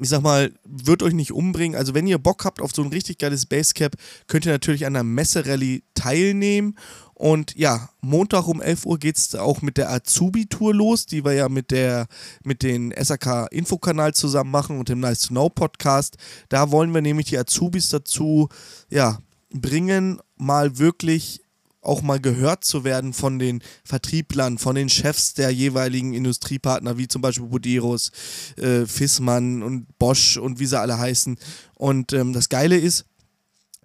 Ich 0.00 0.08
sag 0.08 0.22
mal, 0.22 0.52
wird 0.64 1.02
euch 1.02 1.14
nicht 1.14 1.32
umbringen. 1.32 1.78
Also, 1.78 1.94
wenn 1.94 2.06
ihr 2.06 2.18
Bock 2.18 2.44
habt 2.44 2.60
auf 2.60 2.72
so 2.74 2.82
ein 2.82 2.88
richtig 2.88 3.18
geiles 3.18 3.46
Basecap, 3.46 3.94
könnt 4.26 4.44
ihr 4.44 4.52
natürlich 4.52 4.86
an 4.86 4.94
der 4.94 5.04
Messerallye 5.04 5.84
teilnehmen. 5.94 6.76
Und 7.14 7.54
ja, 7.56 7.90
Montag 8.00 8.48
um 8.48 8.60
11 8.60 8.86
Uhr 8.86 8.98
geht 8.98 9.16
es 9.16 9.34
auch 9.36 9.62
mit 9.62 9.76
der 9.76 9.90
Azubi-Tour 9.90 10.74
los, 10.74 11.06
die 11.06 11.24
wir 11.24 11.32
ja 11.32 11.48
mit, 11.48 11.70
der, 11.70 12.08
mit 12.42 12.64
den 12.64 12.92
SAK-Infokanal 12.92 14.14
zusammen 14.14 14.50
machen 14.50 14.78
und 14.78 14.88
dem 14.88 14.98
Nice 14.98 15.20
to 15.20 15.28
Know 15.28 15.48
Podcast. 15.48 16.16
Da 16.48 16.72
wollen 16.72 16.92
wir 16.92 17.02
nämlich 17.02 17.26
die 17.26 17.38
Azubis 17.38 17.88
dazu 17.88 18.48
ja, 18.90 19.18
bringen, 19.50 20.20
mal 20.36 20.78
wirklich 20.78 21.43
auch 21.84 22.02
mal 22.02 22.20
gehört 22.20 22.64
zu 22.64 22.84
werden 22.84 23.12
von 23.12 23.38
den 23.38 23.62
Vertrieblern, 23.84 24.58
von 24.58 24.74
den 24.74 24.88
Chefs 24.88 25.34
der 25.34 25.50
jeweiligen 25.50 26.14
Industriepartner, 26.14 26.98
wie 26.98 27.08
zum 27.08 27.22
Beispiel 27.22 27.46
Buderus, 27.46 28.10
äh, 28.56 28.86
Fissmann 28.86 29.62
und 29.62 29.98
Bosch 29.98 30.36
und 30.36 30.58
wie 30.58 30.66
sie 30.66 30.78
alle 30.78 30.98
heißen. 30.98 31.38
Und 31.74 32.12
ähm, 32.12 32.32
das 32.32 32.48
Geile 32.48 32.76
ist, 32.76 33.04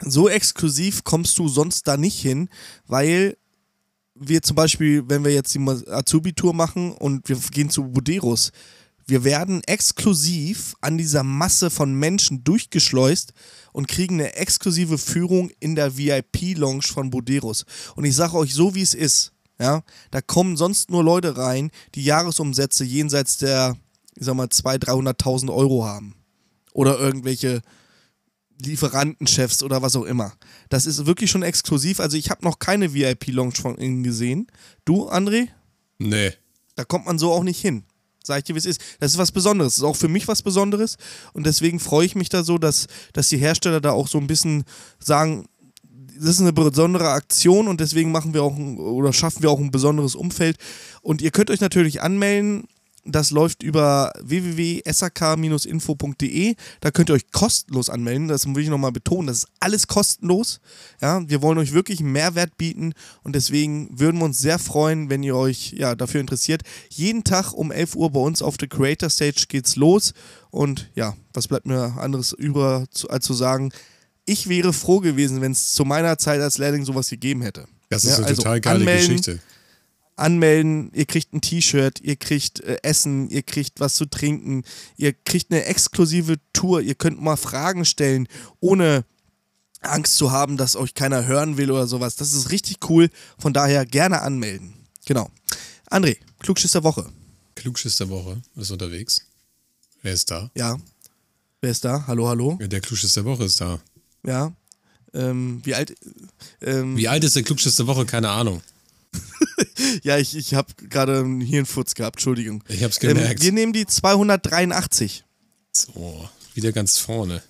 so 0.01 0.29
exklusiv 0.29 1.03
kommst 1.03 1.37
du 1.39 1.47
sonst 1.47 1.87
da 1.87 1.97
nicht 1.97 2.19
hin, 2.19 2.49
weil 2.87 3.35
wir 4.15 4.41
zum 4.41 4.55
Beispiel, 4.55 5.03
wenn 5.07 5.23
wir 5.23 5.33
jetzt 5.33 5.53
die 5.55 5.59
Azubi-Tour 5.59 6.53
machen 6.53 6.91
und 6.93 7.27
wir 7.29 7.37
gehen 7.51 7.69
zu 7.69 7.83
Buderus, 7.83 8.51
wir 9.09 9.23
werden 9.23 9.63
exklusiv 9.63 10.75
an 10.81 10.97
dieser 10.97 11.23
Masse 11.23 11.69
von 11.69 11.93
Menschen 11.93 12.43
durchgeschleust 12.43 13.33
und 13.71 13.87
kriegen 13.87 14.15
eine 14.15 14.35
exklusive 14.35 14.97
Führung 14.97 15.51
in 15.59 15.75
der 15.75 15.97
VIP-Lounge 15.97 16.83
von 16.83 17.09
Buderus. 17.09 17.65
Und 17.95 18.05
ich 18.05 18.15
sage 18.15 18.37
euch 18.37 18.53
so, 18.53 18.75
wie 18.75 18.81
es 18.81 18.93
ist. 18.93 19.33
Ja, 19.59 19.83
da 20.11 20.21
kommen 20.21 20.55
sonst 20.55 20.89
nur 20.89 21.03
Leute 21.03 21.35
rein, 21.35 21.69
die 21.95 22.03
Jahresumsätze 22.05 22.85
jenseits 22.85 23.37
der, 23.37 23.75
ich 24.15 24.25
sag 24.25 24.35
mal, 24.35 24.47
200.000, 24.47 25.17
300.000 25.19 25.53
Euro 25.53 25.85
haben. 25.85 26.15
Oder 26.71 26.97
irgendwelche 26.97 27.61
Lieferantenchefs 28.61 29.63
oder 29.63 29.81
was 29.81 29.95
auch 29.95 30.05
immer. 30.05 30.33
Das 30.69 30.85
ist 30.85 31.05
wirklich 31.05 31.29
schon 31.29 31.43
exklusiv. 31.43 31.99
Also 31.99 32.15
ich 32.15 32.29
habe 32.29 32.45
noch 32.45 32.59
keine 32.59 32.93
VIP-Lounge 32.93 33.55
von 33.55 33.77
ihnen 33.77 34.03
gesehen. 34.03 34.47
Du, 34.85 35.09
André? 35.09 35.49
Nee. 35.97 36.33
Da 36.75 36.85
kommt 36.85 37.05
man 37.05 37.19
so 37.19 37.33
auch 37.33 37.43
nicht 37.43 37.59
hin. 37.59 37.83
Sag 38.29 38.37
ich 38.37 38.43
dir, 38.43 38.53
wie 38.53 38.59
es 38.59 38.67
ist. 38.67 38.79
Das 38.99 39.11
ist 39.11 39.17
was 39.17 39.31
Besonderes. 39.31 39.73
Das 39.73 39.77
ist 39.79 39.83
auch 39.83 39.95
für 39.95 40.07
mich 40.07 40.27
was 40.27 40.43
Besonderes. 40.43 40.97
Und 41.33 41.47
deswegen 41.47 41.79
freue 41.79 42.05
ich 42.05 42.13
mich 42.13 42.29
da 42.29 42.43
so, 42.43 42.59
dass, 42.59 42.85
dass 43.11 43.27
die 43.27 43.39
Hersteller 43.39 43.81
da 43.81 43.91
auch 43.91 44.07
so 44.07 44.19
ein 44.19 44.27
bisschen 44.27 44.65
sagen, 44.99 45.47
das 46.15 46.29
ist 46.29 46.41
eine 46.41 46.53
besondere 46.53 47.09
Aktion 47.09 47.67
und 47.67 47.81
deswegen 47.81 48.11
machen 48.11 48.35
wir 48.35 48.43
auch 48.43 48.55
ein, 48.55 48.77
oder 48.77 49.13
schaffen 49.13 49.41
wir 49.41 49.49
auch 49.49 49.59
ein 49.59 49.71
besonderes 49.71 50.13
Umfeld. 50.13 50.57
Und 51.01 51.23
ihr 51.23 51.31
könnt 51.31 51.49
euch 51.49 51.59
natürlich 51.59 52.03
anmelden. 52.03 52.67
Das 53.05 53.31
läuft 53.31 53.63
über 53.63 54.11
www.sak-info.de. 54.21 56.55
Da 56.81 56.91
könnt 56.91 57.09
ihr 57.09 57.13
euch 57.13 57.31
kostenlos 57.31 57.89
anmelden. 57.89 58.27
Das 58.27 58.45
will 58.45 58.61
ich 58.63 58.69
nochmal 58.69 58.91
betonen. 58.91 59.27
Das 59.27 59.37
ist 59.39 59.47
alles 59.59 59.87
kostenlos. 59.87 60.59
Ja, 61.01 61.27
wir 61.27 61.41
wollen 61.41 61.57
euch 61.57 61.73
wirklich 61.73 62.01
Mehrwert 62.01 62.57
bieten 62.57 62.93
und 63.23 63.35
deswegen 63.35 63.99
würden 63.99 64.19
wir 64.19 64.25
uns 64.25 64.39
sehr 64.39 64.59
freuen, 64.59 65.09
wenn 65.09 65.23
ihr 65.23 65.35
euch 65.35 65.73
ja, 65.77 65.95
dafür 65.95 66.21
interessiert. 66.21 66.61
Jeden 66.89 67.23
Tag 67.23 67.53
um 67.53 67.71
11 67.71 67.95
Uhr 67.95 68.11
bei 68.11 68.19
uns 68.19 68.41
auf 68.41 68.57
der 68.57 68.67
Creator 68.67 69.09
Stage 69.09 69.45
geht's 69.47 69.75
los. 69.75 70.13
Und 70.51 70.89
ja, 70.95 71.15
was 71.33 71.47
bleibt 71.47 71.65
mir 71.65 71.95
anderes 71.97 72.33
über, 72.33 72.85
zu, 72.91 73.09
als 73.09 73.25
zu 73.25 73.33
sagen? 73.33 73.71
Ich 74.25 74.49
wäre 74.49 74.73
froh 74.73 74.99
gewesen, 74.99 75.41
wenn 75.41 75.53
es 75.53 75.71
zu 75.71 75.85
meiner 75.85 76.17
Zeit 76.17 76.41
als 76.41 76.57
Lehrling 76.57 76.85
sowas 76.85 77.09
gegeben 77.09 77.41
hätte. 77.41 77.67
Das 77.89 78.03
ist 78.03 78.11
Ja, 78.11 78.17
eine 78.17 78.27
also 78.27 78.41
total 78.43 78.61
geile 78.61 78.79
anmelden, 78.79 79.07
Geschichte. 79.07 79.39
Anmelden, 80.19 80.91
ihr 80.93 81.05
kriegt 81.05 81.33
ein 81.33 81.41
T-Shirt, 81.41 81.99
ihr 82.01 82.15
kriegt 82.15 82.59
äh, 82.61 82.77
Essen, 82.83 83.29
ihr 83.29 83.43
kriegt 83.43 83.79
was 83.79 83.95
zu 83.95 84.05
trinken, 84.05 84.63
ihr 84.97 85.13
kriegt 85.13 85.51
eine 85.51 85.65
exklusive 85.65 86.37
Tour, 86.53 86.81
ihr 86.81 86.95
könnt 86.95 87.21
mal 87.21 87.37
Fragen 87.37 87.85
stellen, 87.85 88.27
ohne 88.59 89.05
Angst 89.81 90.17
zu 90.17 90.31
haben, 90.31 90.57
dass 90.57 90.75
euch 90.75 90.93
keiner 90.93 91.25
hören 91.25 91.57
will 91.57 91.71
oder 91.71 91.87
sowas. 91.87 92.15
Das 92.15 92.33
ist 92.33 92.51
richtig 92.51 92.89
cool, 92.89 93.09
von 93.37 93.53
daher 93.53 93.85
gerne 93.85 94.21
anmelden. 94.21 94.73
Genau. 95.05 95.29
André, 95.89 96.17
Klugschiss 96.39 96.73
der 96.73 96.83
Woche. 96.83 97.09
Klugschiss 97.55 97.97
der 97.97 98.09
Woche 98.09 98.41
ist 98.55 98.71
unterwegs. 98.71 99.25
Wer 100.01 100.13
ist 100.13 100.29
da? 100.31 100.49
Ja. 100.55 100.77
Wer 101.61 101.71
ist 101.71 101.83
da? 101.83 102.05
Hallo, 102.07 102.27
hallo. 102.27 102.57
Ja, 102.61 102.67
Der 102.67 102.79
Klugschiss 102.79 103.13
der 103.13 103.25
Woche 103.25 103.45
ist 103.45 103.59
da. 103.59 103.79
Ja. 104.25 104.53
Ähm, 105.13 105.61
wie 105.63 105.73
alt? 105.73 105.95
Ähm, 106.61 106.95
Wie 106.95 107.07
alt 107.07 107.23
ist 107.23 107.35
der 107.35 107.43
Klugschiss 107.43 107.75
der 107.75 107.87
Woche? 107.87 108.05
Keine 108.05 108.29
Ahnung. 108.29 108.61
ja, 110.03 110.17
ich, 110.17 110.35
ich 110.35 110.53
habe 110.53 110.73
gerade 110.89 111.19
einen 111.19 111.41
Hirnfurz 111.41 111.95
gehabt, 111.95 112.17
Entschuldigung. 112.17 112.63
Ich 112.67 112.83
hab's 112.83 112.97
Ähm, 113.01 113.09
gemerkt. 113.15 113.41
wir 113.41 113.51
nehmen 113.51 113.73
die 113.73 113.85
283. 113.85 115.23
So, 115.71 116.29
wieder 116.53 116.71
ganz 116.71 116.97
vorne. 116.97 117.41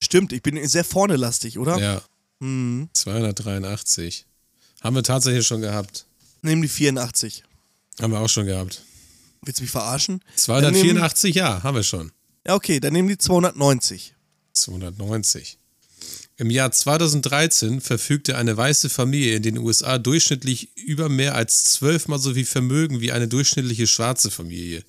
Stimmt, 0.00 0.32
ich 0.32 0.42
bin 0.42 0.66
sehr 0.68 0.84
vorne 0.84 1.16
lastig, 1.16 1.58
oder? 1.58 1.78
Ja. 1.78 2.02
Mhm. 2.40 2.88
283. 2.92 4.26
Haben 4.80 4.96
wir 4.96 5.02
tatsächlich 5.02 5.46
schon 5.46 5.60
gehabt. 5.60 6.06
Nehmen 6.42 6.62
die 6.62 6.68
84. 6.68 7.44
Haben 8.00 8.12
wir 8.12 8.20
auch 8.20 8.28
schon 8.28 8.46
gehabt. 8.46 8.82
Willst 9.42 9.60
du 9.60 9.62
mich 9.64 9.70
verarschen? 9.70 10.20
Dann 10.46 10.62
nehmen, 10.72 10.74
284, 10.74 11.34
ja, 11.34 11.62
haben 11.62 11.74
wir 11.76 11.82
schon. 11.82 12.12
ja, 12.46 12.54
okay, 12.54 12.80
dann 12.80 12.92
nehmen 12.92 13.08
die 13.08 13.18
290. 13.18 14.14
290. 14.54 15.58
Im 16.38 16.50
Jahr 16.50 16.72
2013 16.72 17.80
verfügte 17.80 18.36
eine 18.36 18.56
weiße 18.56 18.88
Familie 18.88 19.36
in 19.36 19.42
den 19.42 19.58
USA 19.58 19.98
durchschnittlich 19.98 20.70
über 20.76 21.08
mehr 21.08 21.34
als 21.34 21.64
zwölfmal 21.64 22.18
so 22.18 22.34
viel 22.34 22.46
Vermögen 22.46 23.00
wie 23.00 23.12
eine 23.12 23.28
durchschnittliche 23.28 23.86
schwarze 23.86 24.30
Familie. 24.30 24.82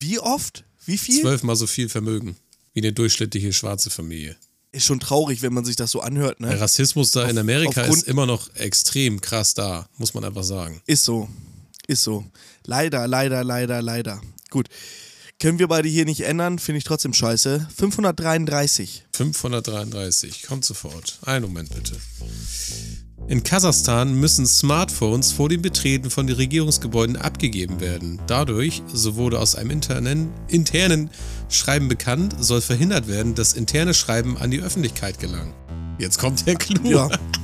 Wie 0.00 0.18
oft? 0.18 0.64
Wie 0.84 0.98
viel? 0.98 1.20
Zwölfmal 1.22 1.56
so 1.56 1.66
viel 1.66 1.88
Vermögen 1.88 2.36
wie 2.74 2.80
eine 2.80 2.92
durchschnittliche 2.92 3.52
schwarze 3.52 3.88
Familie. 3.88 4.36
Ist 4.72 4.86
schon 4.86 5.00
traurig, 5.00 5.40
wenn 5.42 5.54
man 5.54 5.64
sich 5.64 5.76
das 5.76 5.92
so 5.92 6.00
anhört, 6.00 6.40
Der 6.40 6.48
ne? 6.48 6.60
Rassismus 6.60 7.12
da 7.12 7.28
in 7.28 7.38
Amerika 7.38 7.82
ist 7.82 8.02
immer 8.02 8.26
noch 8.26 8.52
extrem 8.56 9.20
krass 9.20 9.54
da, 9.54 9.88
muss 9.98 10.14
man 10.14 10.24
einfach 10.24 10.42
sagen. 10.42 10.82
Ist 10.86 11.04
so. 11.04 11.28
Ist 11.86 12.02
so. 12.02 12.24
Leider, 12.64 13.06
leider, 13.06 13.44
leider, 13.44 13.80
leider. 13.80 14.20
Gut. 14.50 14.68
Können 15.44 15.58
wir 15.58 15.68
beide 15.68 15.90
hier 15.90 16.06
nicht 16.06 16.22
ändern, 16.22 16.58
finde 16.58 16.78
ich 16.78 16.84
trotzdem 16.84 17.12
scheiße. 17.12 17.68
533. 17.76 19.04
533, 19.12 20.44
kommt 20.44 20.64
sofort. 20.64 21.18
Einen 21.20 21.44
Moment 21.44 21.68
bitte. 21.68 21.98
In 23.28 23.42
Kasachstan 23.42 24.14
müssen 24.14 24.46
Smartphones 24.46 25.32
vor 25.32 25.50
dem 25.50 25.60
Betreten 25.60 26.08
von 26.08 26.26
den 26.26 26.36
Regierungsgebäuden 26.36 27.16
abgegeben 27.16 27.80
werden. 27.80 28.22
Dadurch, 28.26 28.82
so 28.90 29.16
wurde 29.16 29.38
aus 29.38 29.54
einem 29.54 29.72
internen, 29.72 30.32
internen 30.48 31.10
Schreiben 31.50 31.88
bekannt, 31.88 32.34
soll 32.42 32.62
verhindert 32.62 33.06
werden, 33.06 33.34
dass 33.34 33.52
interne 33.52 33.92
Schreiben 33.92 34.38
an 34.38 34.50
die 34.50 34.62
Öffentlichkeit 34.62 35.18
gelangen. 35.18 35.52
Jetzt 35.98 36.18
kommt 36.18 36.46
der 36.46 36.54
Clou. 36.54 36.88
Ja. 36.88 37.10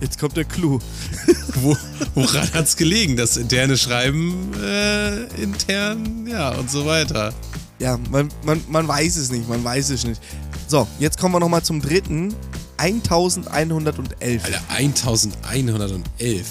Jetzt 0.00 0.18
kommt 0.18 0.36
der 0.36 0.44
Clou. 0.44 0.78
Wo, 1.54 1.76
woran 2.14 2.52
hat 2.52 2.66
es 2.66 2.76
gelegen, 2.76 3.16
das 3.16 3.36
interne 3.36 3.76
Schreiben 3.78 4.52
äh, 4.62 5.24
intern, 5.42 6.26
ja, 6.26 6.50
und 6.50 6.70
so 6.70 6.84
weiter. 6.84 7.32
Ja, 7.78 7.98
man, 8.10 8.28
man, 8.44 8.62
man 8.68 8.86
weiß 8.86 9.16
es 9.16 9.30
nicht, 9.30 9.48
man 9.48 9.64
weiß 9.64 9.90
es 9.90 10.04
nicht. 10.04 10.20
So, 10.68 10.86
jetzt 10.98 11.18
kommen 11.18 11.34
wir 11.34 11.40
nochmal 11.40 11.62
zum 11.62 11.80
dritten. 11.80 12.34
1111. 12.78 14.44
Alter, 14.44 14.60
1111. 14.68 16.46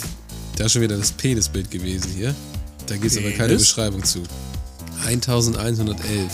Da 0.55 0.65
ist 0.65 0.71
schon 0.71 0.81
wieder 0.81 0.97
das 0.97 1.11
Penisbild 1.11 1.69
gewesen 1.69 2.11
hier. 2.15 2.33
Da 2.87 2.95
gibt 2.95 3.11
es 3.11 3.17
aber 3.17 3.31
keine? 3.31 3.53
Beschreibung 3.53 4.03
zu. 4.03 4.23
1111. 5.05 6.31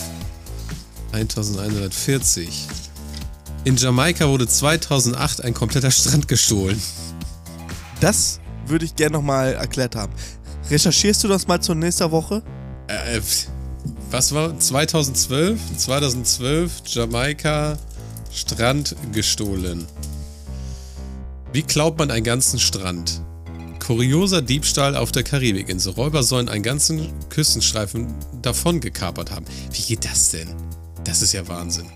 1140. 1.12 2.66
In 3.64 3.76
Jamaika 3.76 4.28
wurde 4.28 4.48
2008 4.48 5.44
ein 5.44 5.54
kompletter 5.54 5.92
Strand 5.92 6.26
gestohlen. 6.26 6.82
Das 8.00 8.40
würde 8.66 8.84
ich 8.84 8.96
gerne 8.96 9.12
nochmal 9.12 9.54
erklärt 9.54 9.94
haben. 9.94 10.12
Recherchierst 10.68 11.22
du 11.22 11.28
das 11.28 11.46
mal 11.46 11.60
zur 11.60 11.76
nächsten 11.76 12.10
Woche? 12.10 12.42
Äh, 12.88 13.20
pf, 13.20 13.46
was 14.10 14.34
war 14.34 14.58
2012? 14.58 15.60
2012 15.76 16.82
Jamaika 16.86 17.78
Strand 18.32 18.96
gestohlen. 19.12 19.86
Wie 21.52 21.62
klaut 21.62 21.98
man 21.98 22.10
einen 22.10 22.24
ganzen 22.24 22.58
Strand? 22.58 23.20
Kurioser 23.78 24.42
Diebstahl 24.42 24.96
auf 24.96 25.12
der 25.12 25.22
Karibikinsel. 25.22 25.92
Räuber 25.92 26.24
sollen 26.24 26.48
einen 26.48 26.64
ganzen 26.64 27.12
Küstenstreifen 27.28 28.12
davon 28.40 28.80
gekapert 28.80 29.30
haben. 29.30 29.44
Wie 29.70 29.82
geht 29.82 30.04
das 30.04 30.30
denn? 30.30 30.48
Das 31.04 31.22
ist 31.22 31.32
ja 31.32 31.46
Wahnsinn. 31.46 31.86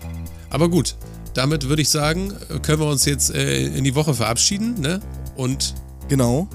Aber 0.49 0.69
gut, 0.69 0.95
damit 1.37 1.69
würde 1.69 1.81
ich 1.83 1.89
sagen, 1.89 2.33
können 2.63 2.79
wir 2.81 2.87
uns 2.89 3.05
jetzt 3.05 3.33
äh, 3.33 3.65
in 3.67 3.83
die 3.83 3.93
Woche 3.95 4.13
verabschieden, 4.13 4.81
ne? 4.81 4.99
Und 5.35 5.75
Genau. 6.09 6.47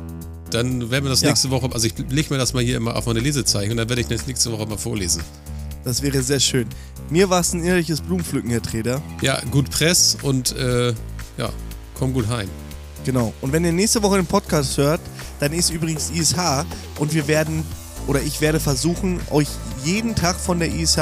Dann 0.50 0.90
werden 0.90 1.04
wir 1.04 1.10
das 1.10 1.20
Ja. 1.22 1.28
nächste 1.28 1.50
Woche, 1.50 1.70
also 1.72 1.86
ich 1.86 1.94
lege 2.10 2.32
mir 2.32 2.38
das 2.38 2.52
mal 2.52 2.62
hier 2.62 2.76
immer 2.78 2.96
auf 2.96 3.06
meine 3.06 3.20
Lesezeichen 3.20 3.70
und 3.70 3.76
dann 3.78 3.88
werde 3.88 4.02
ich 4.02 4.08
das 4.08 4.26
nächste 4.26 4.50
Woche 4.52 4.66
mal 4.66 4.76
vorlesen. 4.78 5.22
Das 5.84 6.02
wäre 6.02 6.22
sehr 6.22 6.40
schön. 6.40 6.66
Mir 7.10 7.28
war 7.30 7.40
es 7.40 7.52
ein 7.52 7.64
ehrliches 7.64 8.00
Blumenpflücken, 8.00 8.50
Herr 8.50 8.62
Treder. 8.62 9.00
Ja, 9.20 9.40
gut 9.50 9.70
Press 9.70 10.16
und 10.22 10.54
äh, 10.56 10.88
ja, 11.38 11.48
komm 11.98 12.12
gut 12.12 12.28
heim. 12.28 12.48
Genau. 13.04 13.32
Und 13.40 13.52
wenn 13.52 13.64
ihr 13.64 13.72
nächste 13.72 14.02
Woche 14.02 14.16
den 14.16 14.26
Podcast 14.26 14.76
hört, 14.78 15.00
dann 15.40 15.52
ist 15.52 15.70
übrigens 15.70 16.10
ISH 16.10 16.34
und 16.98 17.12
wir 17.14 17.26
werden, 17.28 17.64
oder 18.06 18.20
ich 18.22 18.40
werde 18.40 18.60
versuchen, 18.60 19.20
euch 19.30 19.48
jeden 19.84 20.14
Tag 20.14 20.36
von 20.36 20.58
der 20.58 20.68
ISH 20.72 20.98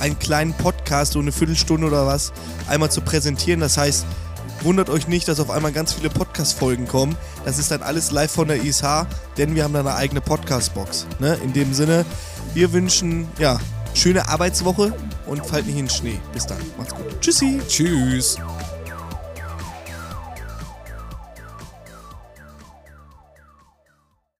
einen 0.00 0.18
kleinen 0.18 0.54
Podcast, 0.54 1.12
so 1.12 1.18
eine 1.18 1.32
Viertelstunde 1.32 1.86
oder 1.86 2.06
was, 2.06 2.32
einmal 2.68 2.90
zu 2.90 3.00
präsentieren. 3.00 3.60
Das 3.60 3.76
heißt, 3.76 4.06
wundert 4.62 4.90
euch 4.90 5.08
nicht, 5.08 5.28
dass 5.28 5.40
auf 5.40 5.50
einmal 5.50 5.72
ganz 5.72 5.92
viele 5.92 6.10
Podcast-Folgen 6.10 6.86
kommen. 6.86 7.16
Das 7.44 7.58
ist 7.58 7.70
dann 7.70 7.82
alles 7.82 8.10
live 8.10 8.30
von 8.30 8.48
der 8.48 8.62
ISH, 8.62 9.06
denn 9.36 9.54
wir 9.54 9.64
haben 9.64 9.74
da 9.74 9.80
eine 9.80 9.94
eigene 9.94 10.20
Podcast-Box. 10.20 11.06
Ne? 11.18 11.38
In 11.42 11.52
dem 11.52 11.74
Sinne, 11.74 12.04
wir 12.54 12.72
wünschen, 12.72 13.28
ja, 13.38 13.58
schöne 13.94 14.28
Arbeitswoche 14.28 14.92
und 15.26 15.46
fallt 15.46 15.66
nicht 15.66 15.78
in 15.78 15.86
den 15.86 15.90
Schnee. 15.90 16.20
Bis 16.32 16.46
dann. 16.46 16.58
Macht's 16.78 16.94
gut. 16.94 17.20
Tschüssi. 17.20 17.60
Tschüss. 17.68 18.36